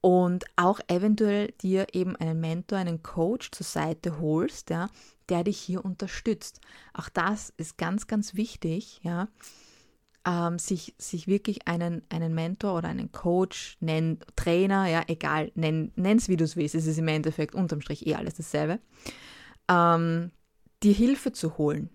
Und 0.00 0.44
auch 0.54 0.78
eventuell 0.86 1.52
dir 1.62 1.88
eben 1.92 2.14
einen 2.14 2.38
Mentor, 2.38 2.78
einen 2.78 3.02
Coach 3.02 3.50
zur 3.50 3.66
Seite 3.66 4.20
holst, 4.20 4.70
ja, 4.70 4.88
der 5.28 5.42
dich 5.42 5.58
hier 5.58 5.84
unterstützt. 5.84 6.60
Auch 6.94 7.08
das 7.08 7.52
ist 7.56 7.76
ganz, 7.76 8.06
ganz 8.06 8.36
wichtig, 8.36 9.00
ja, 9.02 9.26
ähm, 10.24 10.60
sich, 10.60 10.94
sich 10.96 11.26
wirklich 11.26 11.66
einen, 11.66 12.02
einen 12.08 12.32
Mentor 12.32 12.78
oder 12.78 12.88
einen 12.88 13.10
Coach, 13.10 13.78
nenn, 13.80 14.20
Trainer, 14.36 14.86
ja, 14.86 15.02
egal, 15.08 15.50
nenn 15.56 15.92
es 15.96 16.28
wie 16.28 16.36
du 16.36 16.44
es 16.44 16.54
willst, 16.54 16.76
es 16.76 16.86
ist 16.86 16.98
im 16.98 17.08
Endeffekt 17.08 17.56
unterm 17.56 17.80
Strich 17.80 18.06
eh 18.06 18.14
alles 18.14 18.34
dasselbe, 18.34 18.78
ähm, 19.68 20.30
dir 20.84 20.94
Hilfe 20.94 21.32
zu 21.32 21.58
holen, 21.58 21.90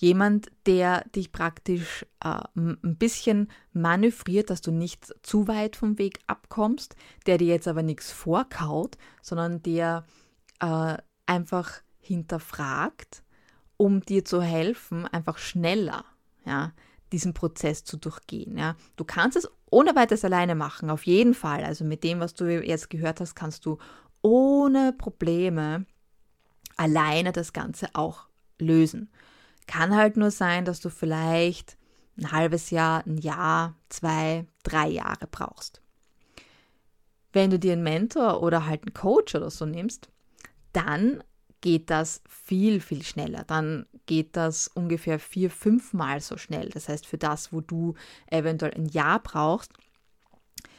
Jemand, 0.00 0.50
der 0.66 1.04
dich 1.08 1.32
praktisch 1.32 2.06
äh, 2.22 2.40
ein 2.56 2.96
bisschen 2.98 3.50
manövriert, 3.72 4.48
dass 4.48 4.60
du 4.60 4.70
nicht 4.70 5.12
zu 5.22 5.48
weit 5.48 5.74
vom 5.74 5.98
Weg 5.98 6.20
abkommst, 6.28 6.94
der 7.26 7.38
dir 7.38 7.48
jetzt 7.48 7.66
aber 7.66 7.82
nichts 7.82 8.12
vorkaut, 8.12 8.96
sondern 9.22 9.60
der 9.62 10.06
äh, 10.60 10.96
einfach 11.26 11.80
hinterfragt 11.98 13.22
um 13.78 14.02
dir 14.02 14.26
zu 14.26 14.42
helfen, 14.42 15.06
einfach 15.06 15.38
schneller, 15.38 16.04
ja, 16.44 16.72
diesen 17.12 17.32
Prozess 17.32 17.84
zu 17.84 17.96
durchgehen. 17.96 18.58
Ja. 18.58 18.76
Du 18.96 19.04
kannst 19.04 19.38
es 19.38 19.48
ohne 19.70 19.96
weiteres 19.96 20.24
alleine 20.24 20.54
machen, 20.54 20.90
auf 20.90 21.06
jeden 21.06 21.32
Fall. 21.32 21.64
Also 21.64 21.84
mit 21.84 22.04
dem, 22.04 22.20
was 22.20 22.34
du 22.34 22.44
jetzt 22.62 22.90
gehört 22.90 23.20
hast, 23.20 23.34
kannst 23.34 23.64
du 23.64 23.78
ohne 24.20 24.92
Probleme 24.92 25.86
alleine 26.76 27.32
das 27.32 27.54
Ganze 27.54 27.88
auch 27.94 28.26
lösen. 28.58 29.10
Kann 29.68 29.94
halt 29.94 30.16
nur 30.16 30.32
sein, 30.32 30.64
dass 30.64 30.80
du 30.80 30.88
vielleicht 30.88 31.76
ein 32.16 32.32
halbes 32.32 32.70
Jahr, 32.70 33.06
ein 33.06 33.18
Jahr, 33.18 33.76
zwei, 33.90 34.46
drei 34.64 34.88
Jahre 34.88 35.28
brauchst. 35.30 35.82
Wenn 37.32 37.50
du 37.50 37.58
dir 37.58 37.74
einen 37.74 37.82
Mentor 37.82 38.42
oder 38.42 38.66
halt 38.66 38.82
einen 38.82 38.94
Coach 38.94 39.34
oder 39.34 39.50
so 39.50 39.66
nimmst, 39.66 40.08
dann 40.72 41.22
geht 41.60 41.90
das 41.90 42.22
viel, 42.26 42.80
viel 42.80 43.02
schneller. 43.04 43.44
Dann 43.44 43.86
geht 44.06 44.36
das 44.36 44.68
ungefähr 44.68 45.18
vier, 45.18 45.50
fünfmal 45.50 46.20
so 46.20 46.38
schnell. 46.38 46.70
Das 46.70 46.88
heißt, 46.88 47.06
für 47.06 47.18
das, 47.18 47.52
wo 47.52 47.60
du 47.60 47.94
eventuell 48.30 48.72
ein 48.74 48.86
Jahr 48.86 49.22
brauchst, 49.22 49.72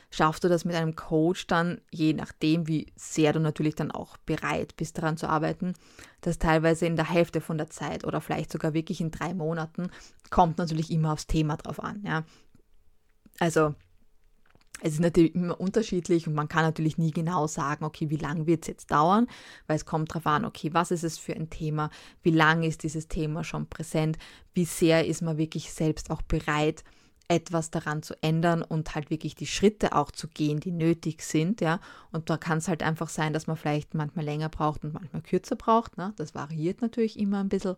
schaffst 0.10 0.44
du 0.44 0.50
das 0.50 0.66
mit 0.66 0.76
einem 0.76 0.96
Coach 0.96 1.48
dann, 1.48 1.82
je 1.92 2.14
nachdem, 2.14 2.68
wie 2.68 2.92
sehr 2.96 3.34
du 3.34 3.40
natürlich 3.40 3.76
dann 3.76 3.92
auch 3.92 4.18
bereit 4.18 4.76
bist, 4.76 4.98
daran 4.98 5.18
zu 5.18 5.28
arbeiten, 5.28 5.74
das 6.22 6.40
teilweise 6.40 6.86
in 6.86 6.96
der 6.96 7.10
Hälfte 7.10 7.42
von 7.42 7.58
der 7.58 7.70
Zeit 7.70 8.06
oder 8.06 8.22
vielleicht 8.22 8.52
sogar 8.52 8.74
wirklich 8.74 9.02
in 9.02 9.12
drei 9.12 9.34
Monaten, 9.34 9.90
kommt 10.30 10.58
natürlich 10.58 10.92
immer 10.92 11.14
aufs 11.14 11.28
Thema 11.28 11.58
drauf 11.58 11.82
an. 11.82 12.04
Ja. 12.04 12.24
Also 13.40 13.76
es 14.82 14.94
ist 14.94 15.00
natürlich 15.02 15.36
immer 15.36 15.60
unterschiedlich 15.60 16.28
und 16.28 16.34
man 16.34 16.48
kann 16.48 16.64
natürlich 16.64 16.98
nie 16.98 17.12
genau 17.12 17.48
sagen, 17.48 17.84
okay, 17.84 18.10
wie 18.10 18.18
lange 18.18 18.48
wird 18.48 18.64
es 18.64 18.68
jetzt 18.68 18.92
dauern, 18.92 19.28
weil 19.68 19.76
es 19.76 19.86
kommt 19.86 20.10
darauf 20.10 20.26
an, 20.26 20.46
okay, 20.46 20.74
was 20.74 20.92
ist 20.92 21.04
es 21.04 21.18
für 21.18 21.36
ein 21.36 21.50
Thema, 21.50 21.90
wie 22.22 22.32
lange 22.32 22.68
ist 22.68 22.84
dieses 22.84 23.08
Thema 23.08 23.44
schon 23.44 23.68
präsent, 23.68 24.18
wie 24.54 24.66
sehr 24.66 25.06
ist 25.06 25.22
man 25.22 25.38
wirklich 25.38 25.74
selbst 25.74 26.10
auch 26.12 26.22
bereit, 26.22 26.84
etwas 27.30 27.72
daran 27.72 28.04
zu 28.04 28.22
ändern 28.22 28.62
und 28.62 28.96
halt 28.96 29.10
wirklich 29.10 29.36
die 29.36 29.48
Schritte 29.48 29.94
auch 29.96 30.12
zu 30.12 30.28
gehen, 30.28 30.60
die 30.60 30.72
nötig 30.72 31.22
sind, 31.22 31.62
ja. 31.62 31.80
Und 32.12 32.30
da 32.30 32.38
kann 32.38 32.58
es 32.58 32.68
halt 32.68 32.84
einfach 32.84 33.08
sein, 33.08 33.32
dass 33.32 33.48
man 33.48 33.56
vielleicht 33.56 33.94
manchmal 33.94 34.26
länger 34.26 34.50
braucht 34.50 34.84
und 34.84 34.94
manchmal 34.94 35.22
kürzer 35.22 35.56
braucht, 35.56 35.98
ne? 35.98 36.14
Das 36.18 36.36
variiert 36.36 36.82
natürlich 36.82 37.18
immer 37.18 37.40
ein 37.40 37.50
bisschen. 37.50 37.76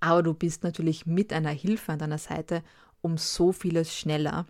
Aber 0.00 0.22
du 0.22 0.34
bist 0.34 0.64
natürlich 0.64 1.06
mit 1.06 1.32
einer 1.32 1.50
Hilfe 1.50 1.92
an 1.92 1.98
deiner 1.98 2.18
Seite 2.18 2.62
um 3.02 3.16
so 3.18 3.52
vieles 3.52 3.94
schneller 3.94 4.46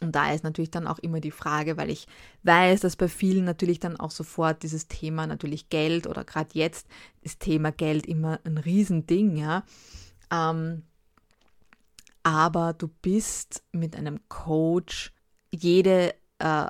und 0.00 0.14
da 0.14 0.32
ist 0.32 0.44
natürlich 0.44 0.70
dann 0.70 0.86
auch 0.86 0.98
immer 0.98 1.20
die 1.20 1.30
Frage, 1.30 1.76
weil 1.76 1.90
ich 1.90 2.06
weiß, 2.42 2.80
dass 2.80 2.96
bei 2.96 3.08
vielen 3.08 3.44
natürlich 3.44 3.78
dann 3.78 3.98
auch 3.98 4.10
sofort 4.10 4.62
dieses 4.62 4.88
Thema 4.88 5.26
natürlich 5.26 5.68
Geld 5.68 6.06
oder 6.06 6.24
gerade 6.24 6.50
jetzt 6.52 6.86
ist 7.22 7.40
Thema 7.40 7.72
Geld 7.72 8.06
immer 8.06 8.40
ein 8.44 8.58
Riesending, 8.58 9.36
ja. 9.36 9.64
Ähm, 10.30 10.82
aber 12.24 12.72
du 12.72 12.88
bist 12.88 13.62
mit 13.70 13.94
einem 13.94 14.28
Coach 14.28 15.12
jede, 15.52 16.14
äh, 16.40 16.66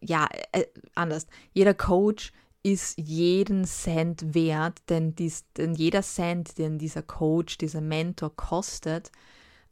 ja, 0.00 0.28
äh, 0.52 0.66
anders, 0.94 1.26
jeder 1.52 1.74
Coach 1.74 2.32
ist 2.62 2.98
jeden 2.98 3.64
Cent 3.64 4.34
wert, 4.34 4.78
denn, 4.88 5.14
dies, 5.14 5.44
denn 5.56 5.74
jeder 5.74 6.02
Cent, 6.02 6.58
den 6.58 6.78
dieser 6.78 7.02
Coach, 7.02 7.58
dieser 7.58 7.80
Mentor 7.80 8.36
kostet, 8.36 9.10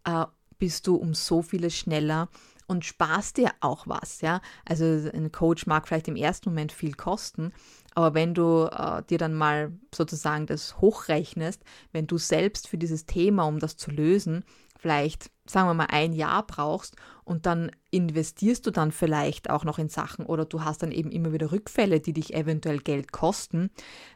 äh, 0.04 0.24
bist 0.58 0.86
du 0.86 0.96
um 0.96 1.12
so 1.12 1.42
vieles 1.42 1.76
schneller 1.76 2.28
und 2.66 2.84
sparst 2.84 3.36
dir 3.36 3.50
auch 3.60 3.86
was, 3.86 4.22
ja. 4.22 4.40
Also 4.64 4.84
ein 4.84 5.30
Coach 5.30 5.66
mag 5.66 5.86
vielleicht 5.86 6.08
im 6.08 6.16
ersten 6.16 6.48
Moment 6.48 6.72
viel 6.72 6.94
kosten, 6.94 7.52
aber 7.94 8.14
wenn 8.14 8.32
du 8.32 8.64
äh, 8.72 9.02
dir 9.04 9.18
dann 9.18 9.34
mal 9.34 9.72
sozusagen 9.94 10.46
das 10.46 10.80
hochrechnest, 10.80 11.62
wenn 11.92 12.06
du 12.06 12.16
selbst 12.16 12.68
für 12.68 12.78
dieses 12.78 13.04
Thema, 13.04 13.44
um 13.44 13.58
das 13.58 13.76
zu 13.76 13.90
lösen, 13.90 14.44
vielleicht, 14.78 15.30
sagen 15.46 15.68
wir 15.68 15.74
mal, 15.74 15.88
ein 15.90 16.12
Jahr 16.12 16.46
brauchst 16.46 16.96
und 17.24 17.46
dann 17.46 17.70
investierst 17.90 18.66
du 18.66 18.70
dann 18.70 18.92
vielleicht 18.92 19.50
auch 19.50 19.64
noch 19.64 19.78
in 19.78 19.88
Sachen 19.88 20.26
oder 20.26 20.44
du 20.44 20.64
hast 20.64 20.82
dann 20.82 20.92
eben 20.92 21.10
immer 21.10 21.32
wieder 21.32 21.52
Rückfälle, 21.52 22.00
die 22.00 22.12
dich 22.12 22.34
eventuell 22.34 22.78
Geld 22.78 23.12
kosten, 23.12 23.70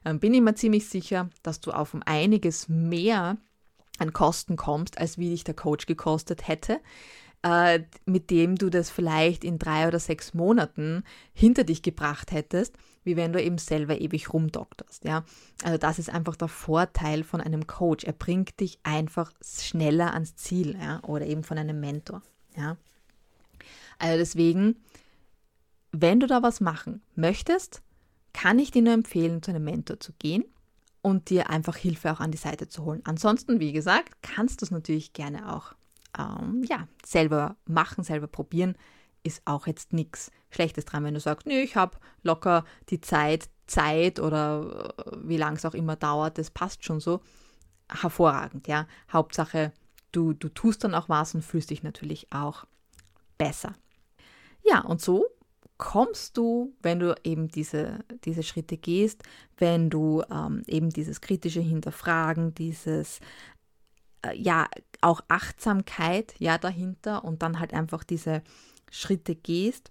dann 0.04 0.20
bin 0.20 0.34
ich 0.34 0.40
mir 0.40 0.54
ziemlich 0.54 0.88
sicher, 0.88 1.30
dass 1.42 1.60
du 1.60 1.70
auf 1.70 1.96
einiges 2.06 2.68
mehr 2.68 3.36
an 3.98 4.12
Kosten 4.12 4.56
kommst, 4.56 4.98
als 4.98 5.18
wie 5.18 5.30
dich 5.30 5.44
der 5.44 5.54
Coach 5.54 5.86
gekostet 5.86 6.48
hätte 6.48 6.80
äh, 7.42 7.80
mit 8.04 8.30
dem 8.30 8.56
du 8.56 8.70
das 8.70 8.90
vielleicht 8.90 9.44
in 9.44 9.58
drei 9.58 9.88
oder 9.88 9.98
sechs 9.98 10.34
Monaten 10.34 11.04
hinter 11.32 11.64
dich 11.64 11.82
gebracht 11.82 12.32
hättest, 12.32 12.76
wie 13.04 13.16
wenn 13.16 13.32
du 13.32 13.42
eben 13.42 13.58
selber 13.58 14.00
ewig 14.00 14.32
rumdokterst. 14.32 15.04
Ja? 15.04 15.24
Also 15.62 15.78
das 15.78 15.98
ist 15.98 16.10
einfach 16.10 16.36
der 16.36 16.48
Vorteil 16.48 17.24
von 17.24 17.40
einem 17.40 17.66
Coach. 17.66 18.04
Er 18.04 18.12
bringt 18.12 18.60
dich 18.60 18.78
einfach 18.82 19.32
schneller 19.42 20.12
ans 20.14 20.36
Ziel 20.36 20.76
ja? 20.78 21.02
oder 21.04 21.26
eben 21.26 21.44
von 21.44 21.58
einem 21.58 21.80
Mentor. 21.80 22.22
Ja? 22.56 22.76
Also 23.98 24.18
deswegen, 24.18 24.76
wenn 25.92 26.20
du 26.20 26.26
da 26.26 26.42
was 26.42 26.60
machen 26.60 27.02
möchtest, 27.14 27.82
kann 28.32 28.58
ich 28.58 28.70
dir 28.70 28.82
nur 28.82 28.94
empfehlen, 28.94 29.42
zu 29.42 29.50
einem 29.50 29.64
Mentor 29.64 30.00
zu 30.00 30.12
gehen 30.18 30.44
und 31.02 31.30
dir 31.30 31.50
einfach 31.50 31.76
Hilfe 31.76 32.12
auch 32.12 32.20
an 32.20 32.30
die 32.30 32.38
Seite 32.38 32.68
zu 32.68 32.84
holen. 32.84 33.00
Ansonsten, 33.04 33.60
wie 33.60 33.72
gesagt, 33.72 34.22
kannst 34.22 34.60
du 34.60 34.66
es 34.66 34.70
natürlich 34.70 35.12
gerne 35.12 35.54
auch 35.54 35.74
ähm, 36.18 36.62
ja, 36.64 36.86
selber 37.04 37.56
machen, 37.66 38.04
selber 38.04 38.26
probieren, 38.26 38.76
ist 39.22 39.42
auch 39.44 39.66
jetzt 39.66 39.92
nichts 39.92 40.30
Schlechtes 40.50 40.84
dran, 40.84 41.04
wenn 41.04 41.14
du 41.14 41.20
sagst, 41.20 41.46
nee, 41.46 41.62
ich 41.62 41.76
habe 41.76 41.96
locker 42.22 42.64
die 42.88 43.00
Zeit, 43.00 43.48
Zeit 43.66 44.18
oder 44.18 44.94
äh, 44.98 45.16
wie 45.22 45.36
lange 45.36 45.56
es 45.56 45.64
auch 45.64 45.74
immer 45.74 45.96
dauert, 45.96 46.38
das 46.38 46.50
passt 46.50 46.84
schon 46.84 47.00
so. 47.00 47.20
Hervorragend, 47.88 48.68
ja. 48.68 48.86
Hauptsache, 49.12 49.72
du, 50.12 50.32
du 50.32 50.48
tust 50.48 50.84
dann 50.84 50.94
auch 50.94 51.08
was 51.08 51.34
und 51.34 51.42
fühlst 51.42 51.70
dich 51.70 51.82
natürlich 51.82 52.32
auch 52.32 52.64
besser. 53.36 53.74
Ja, 54.62 54.80
und 54.80 55.00
so 55.00 55.26
kommst 55.80 56.36
du, 56.36 56.74
wenn 56.82 57.00
du 57.00 57.14
eben 57.24 57.48
diese, 57.48 58.00
diese 58.24 58.42
Schritte 58.42 58.76
gehst, 58.76 59.22
wenn 59.56 59.88
du 59.88 60.22
ähm, 60.30 60.62
eben 60.66 60.90
dieses 60.90 61.22
kritische 61.22 61.62
Hinterfragen, 61.62 62.54
dieses 62.54 63.20
äh, 64.22 64.36
ja 64.36 64.68
auch 65.00 65.22
Achtsamkeit 65.28 66.34
ja 66.38 66.58
dahinter 66.58 67.24
und 67.24 67.42
dann 67.42 67.58
halt 67.58 67.72
einfach 67.72 68.04
diese 68.04 68.42
Schritte 68.90 69.34
gehst, 69.34 69.90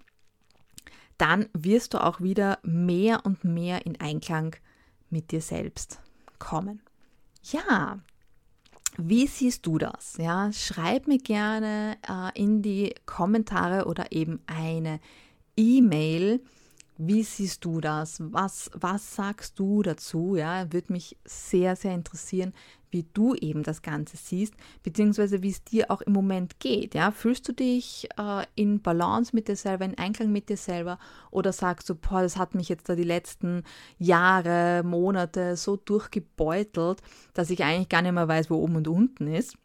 dann 1.18 1.48
wirst 1.54 1.94
du 1.94 2.04
auch 2.04 2.22
wieder 2.22 2.60
mehr 2.64 3.26
und 3.26 3.44
mehr 3.44 3.86
in 3.86 4.00
Einklang 4.00 4.56
mit 5.10 5.32
dir 5.32 5.42
selbst 5.42 6.00
kommen. 6.38 6.82
Ja, 7.44 8.00
wie 8.98 9.28
siehst 9.28 9.66
du 9.66 9.78
das? 9.78 10.18
Ja, 10.18 10.52
schreib 10.52 11.08
mir 11.08 11.20
gerne 11.20 11.98
äh, 12.08 12.42
in 12.42 12.62
die 12.62 12.94
Kommentare 13.06 13.86
oder 13.86 14.12
eben 14.12 14.42
eine 14.46 15.00
E-Mail. 15.56 16.42
Wie 16.98 17.24
siehst 17.24 17.64
du 17.64 17.80
das? 17.80 18.18
Was, 18.20 18.70
was 18.74 19.16
sagst 19.16 19.58
du 19.58 19.84
dazu? 19.84 20.36
Ja, 20.36 20.72
würde 20.74 20.92
mich 20.92 21.16
sehr, 21.24 21.78
sehr 21.78 21.94
interessieren, 21.94 22.54
wie 22.92 23.06
du 23.14 23.36
eben 23.36 23.64
das 23.64 23.82
Ganze 23.82 24.18
siehst, 24.18 24.54
beziehungsweise 24.84 25.42
wie 25.42 25.50
es 25.50 25.64
dir 25.64 25.92
auch 25.92 26.02
im 26.02 26.14
Moment 26.14 26.60
geht. 26.60 26.96
Ja? 26.96 27.12
Fühlst 27.12 27.48
du 27.48 27.54
dich 27.54 28.10
äh, 28.18 28.46
in 28.56 28.82
Balance 28.82 29.36
mit 29.36 29.48
dir 29.48 29.56
selber, 29.56 29.86
in 29.86 29.98
Einklang 29.98 30.32
mit 30.32 30.50
dir 30.50 30.58
selber 30.58 31.00
oder 31.32 31.54
sagst 31.54 31.90
du, 31.90 31.96
boah, 31.96 32.22
das 32.22 32.38
hat 32.38 32.56
mich 32.56 32.70
jetzt 32.70 32.90
da 32.90 32.96
die 32.96 33.04
letzten 33.04 33.64
Jahre, 33.98 34.84
Monate 34.84 35.56
so 35.56 35.76
durchgebeutelt, 35.76 37.02
dass 37.34 37.50
ich 37.50 37.64
eigentlich 37.64 37.90
gar 37.90 38.02
nicht 38.02 38.14
mehr 38.14 38.28
weiß, 38.28 38.50
wo 38.50 38.56
oben 38.56 38.78
und 38.78 38.88
unten 38.88 39.28
ist. 39.28 39.56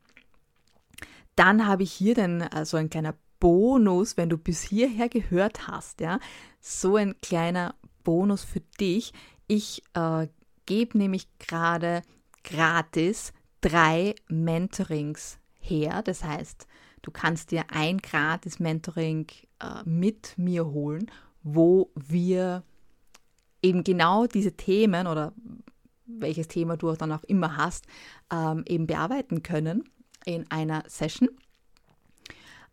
Dann 1.36 1.66
habe 1.66 1.82
ich 1.82 1.92
hier 1.92 2.14
dann 2.14 2.42
äh, 2.42 2.64
so 2.64 2.76
ein 2.76 2.90
kleiner 2.90 3.14
Bonus, 3.40 4.16
wenn 4.16 4.28
du 4.28 4.38
bis 4.38 4.62
hierher 4.62 5.08
gehört 5.08 5.68
hast, 5.68 6.00
ja, 6.00 6.18
so 6.60 6.96
ein 6.96 7.14
kleiner 7.20 7.74
Bonus 8.02 8.44
für 8.44 8.60
dich. 8.80 9.12
Ich 9.46 9.82
äh, 9.94 10.28
gebe 10.66 10.96
nämlich 10.96 11.26
gerade 11.38 12.02
gratis 12.44 13.32
drei 13.60 14.14
Mentorings 14.28 15.38
her. 15.58 16.02
Das 16.02 16.22
heißt, 16.22 16.66
du 17.02 17.10
kannst 17.10 17.50
dir 17.50 17.64
ein 17.70 17.98
gratis 17.98 18.60
Mentoring 18.60 19.26
äh, 19.60 19.82
mit 19.84 20.34
mir 20.36 20.66
holen, 20.66 21.10
wo 21.42 21.90
wir 21.94 22.62
eben 23.62 23.82
genau 23.82 24.26
diese 24.26 24.52
Themen 24.52 25.06
oder 25.06 25.32
welches 26.06 26.48
Thema 26.48 26.76
du 26.76 26.92
dann 26.92 27.12
auch 27.12 27.24
immer 27.24 27.56
hast, 27.56 27.86
ähm, 28.30 28.64
eben 28.68 28.86
bearbeiten 28.86 29.42
können 29.42 29.88
in 30.26 30.50
einer 30.50 30.84
Session. 30.86 31.28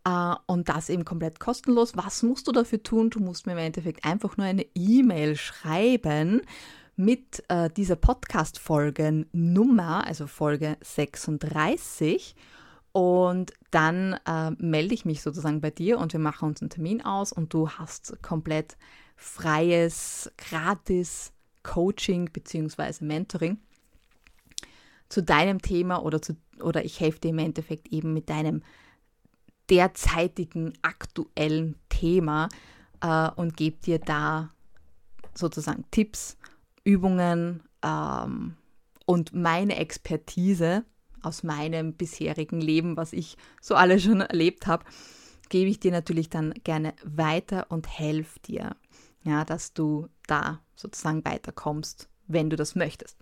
Uh, 0.08 0.34
und 0.48 0.68
das 0.68 0.90
eben 0.90 1.06
komplett 1.06 1.40
kostenlos. 1.40 1.96
Was 1.96 2.24
musst 2.24 2.48
du 2.48 2.52
dafür 2.52 2.82
tun? 2.82 3.12
Du 3.12 3.20
musst 3.20 3.46
mir 3.46 3.52
im 3.52 3.60
Endeffekt 3.60 4.04
einfach 4.04 4.36
nur 4.36 4.48
eine 4.48 4.66
E-Mail 4.74 5.36
schreiben 5.36 6.42
mit 7.02 7.44
äh, 7.50 7.70
dieser 7.72 7.96
Podcast-Folgen-Nummer, 7.96 10.06
also 10.06 10.28
Folge 10.28 10.78
36. 10.82 12.36
Und 12.92 13.54
dann 13.72 14.20
äh, 14.28 14.52
melde 14.52 14.94
ich 14.94 15.06
mich 15.06 15.24
sozusagen 15.24 15.62
bei 15.62 15.72
dir 15.72 15.98
und 15.98 16.14
wir 16.14 16.20
machen 16.20 16.50
uns 16.50 16.62
einen 16.62 16.70
Termin 16.70 17.04
aus 17.04 17.34
und 17.34 17.52
du 17.54 17.70
hast 17.70 18.22
komplett 18.22 18.78
freies, 19.16 20.32
gratis 20.38 21.32
Coaching 21.64 22.30
bzw. 22.32 23.04
Mentoring 23.04 23.58
zu 25.10 25.24
deinem 25.24 25.60
Thema 25.62 26.04
oder, 26.04 26.22
zu, 26.22 26.38
oder 26.60 26.86
ich 26.86 27.00
helfe 27.00 27.20
dir 27.20 27.30
im 27.30 27.40
Endeffekt 27.40 27.88
eben 27.88 28.14
mit 28.14 28.30
deinem 28.30 28.62
derzeitigen 29.70 30.74
aktuellen 30.82 31.76
Thema 31.90 32.50
äh, 33.02 33.30
und 33.32 33.58
gebe 33.58 33.78
dir 33.78 34.00
da 34.00 34.52
sozusagen 35.34 35.86
Tipps, 35.92 36.38
Übungen 36.84 37.64
ähm, 37.84 38.56
und 39.06 39.34
meine 39.34 39.78
Expertise 39.78 40.86
aus 41.22 41.44
meinem 41.44 41.94
bisherigen 41.94 42.62
Leben, 42.62 42.98
was 42.98 43.14
ich 43.14 43.38
so 43.62 43.76
alles 43.76 44.04
schon 44.04 44.22
erlebt 44.22 44.68
habe, 44.68 44.86
gebe 45.50 45.70
ich 45.70 45.80
dir 45.80 45.92
natürlich 45.92 46.30
dann 46.30 46.54
gerne 46.64 46.94
weiter 47.04 47.68
und 47.70 47.88
helfe 47.88 48.40
dir, 48.40 48.76
ja, 49.24 49.46
dass 49.46 49.74
du 49.74 50.08
da 50.28 50.62
sozusagen 50.76 51.24
weiterkommst, 51.26 52.10
wenn 52.28 52.50
du 52.50 52.56
das 52.56 52.76
möchtest. 52.76 53.18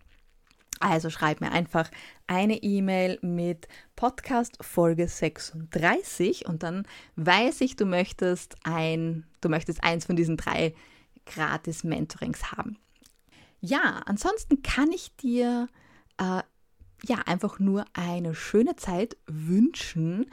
Also 0.79 1.09
schreib 1.09 1.41
mir 1.41 1.51
einfach 1.51 1.91
eine 2.27 2.63
E-Mail 2.63 3.19
mit 3.21 3.67
Podcast 3.97 4.57
Folge 4.61 5.09
36 5.09 6.47
und 6.47 6.63
dann 6.63 6.87
weiß 7.17 7.61
ich, 7.61 7.75
du 7.75 7.85
möchtest 7.85 8.55
ein, 8.63 9.25
du 9.41 9.49
möchtest 9.49 9.83
eins 9.83 10.05
von 10.05 10.15
diesen 10.15 10.37
drei 10.37 10.73
gratis 11.25 11.83
Mentorings 11.83 12.53
haben. 12.53 12.77
Ja, 13.61 14.01
ansonsten 14.05 14.61
kann 14.61 14.91
ich 14.91 15.15
dir 15.17 15.67
äh, 16.17 16.41
ja 17.03 17.17
einfach 17.25 17.59
nur 17.59 17.85
eine 17.93 18.35
schöne 18.35 18.75
Zeit 18.75 19.17
wünschen 19.27 20.25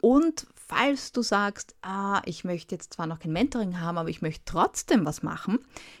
und 0.00 0.46
falls 0.54 1.12
du 1.12 1.22
sagst, 1.22 1.74
ah, 1.82 2.20
ich 2.26 2.44
möchte 2.44 2.74
jetzt 2.74 2.92
zwar 2.94 3.06
noch 3.06 3.18
kein 3.18 3.32
Mentoring 3.32 3.80
haben, 3.80 3.98
aber 3.98 4.08
ich 4.08 4.20
möchte 4.20 4.44
trotzdem 4.44 5.06
was 5.06 5.22
machen, 5.22 5.58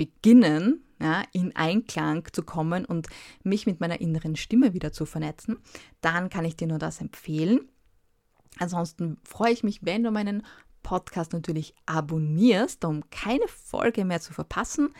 beginnen, 0.00 0.82
ja, 0.98 1.24
in 1.32 1.54
Einklang 1.54 2.26
zu 2.32 2.42
kommen 2.42 2.86
und 2.86 3.08
mich 3.42 3.66
mit 3.66 3.80
meiner 3.80 4.00
inneren 4.00 4.34
Stimme 4.34 4.72
wieder 4.72 4.92
zu 4.92 5.04
vernetzen, 5.04 5.58
dann 6.00 6.30
kann 6.30 6.46
ich 6.46 6.56
dir 6.56 6.66
nur 6.66 6.78
das 6.78 7.02
empfehlen. 7.02 7.68
Ansonsten 8.58 9.18
freue 9.24 9.52
ich 9.52 9.62
mich, 9.62 9.84
wenn 9.84 10.02
du 10.02 10.10
meinen 10.10 10.42
Podcast 10.82 11.34
natürlich 11.34 11.74
abonnierst, 11.84 12.82
um 12.86 13.10
keine 13.10 13.46
Folge 13.46 14.06
mehr 14.06 14.22
zu 14.22 14.32
verpassen. 14.32 14.94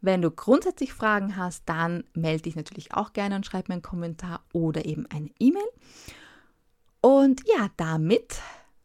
Wenn 0.00 0.22
du 0.22 0.30
grundsätzlich 0.30 0.94
Fragen 0.94 1.36
hast, 1.36 1.64
dann 1.66 2.04
melde 2.14 2.44
dich 2.44 2.56
natürlich 2.56 2.94
auch 2.94 3.12
gerne 3.12 3.36
und 3.36 3.44
schreib 3.44 3.68
mir 3.68 3.74
einen 3.74 3.82
Kommentar 3.82 4.42
oder 4.54 4.86
eben 4.86 5.04
eine 5.10 5.28
E-Mail. 5.38 5.68
Und 7.02 7.42
ja, 7.46 7.68
damit 7.76 8.40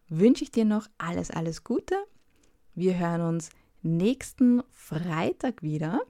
wünsche 0.10 0.44
ich 0.44 0.52
dir 0.52 0.66
noch 0.66 0.88
alles, 0.98 1.32
alles 1.32 1.64
Gute. 1.64 1.96
Wir 2.76 2.98
hören 2.98 3.22
uns 3.22 3.50
nächsten 3.84 4.64
Freitag 4.72 5.62
wieder. 5.62 6.02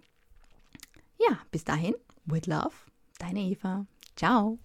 Ja, 1.19 1.39
bis 1.51 1.63
dahin, 1.63 1.95
with 2.25 2.47
love, 2.47 2.75
deine 3.19 3.41
Eva. 3.41 3.85
Ciao. 4.15 4.59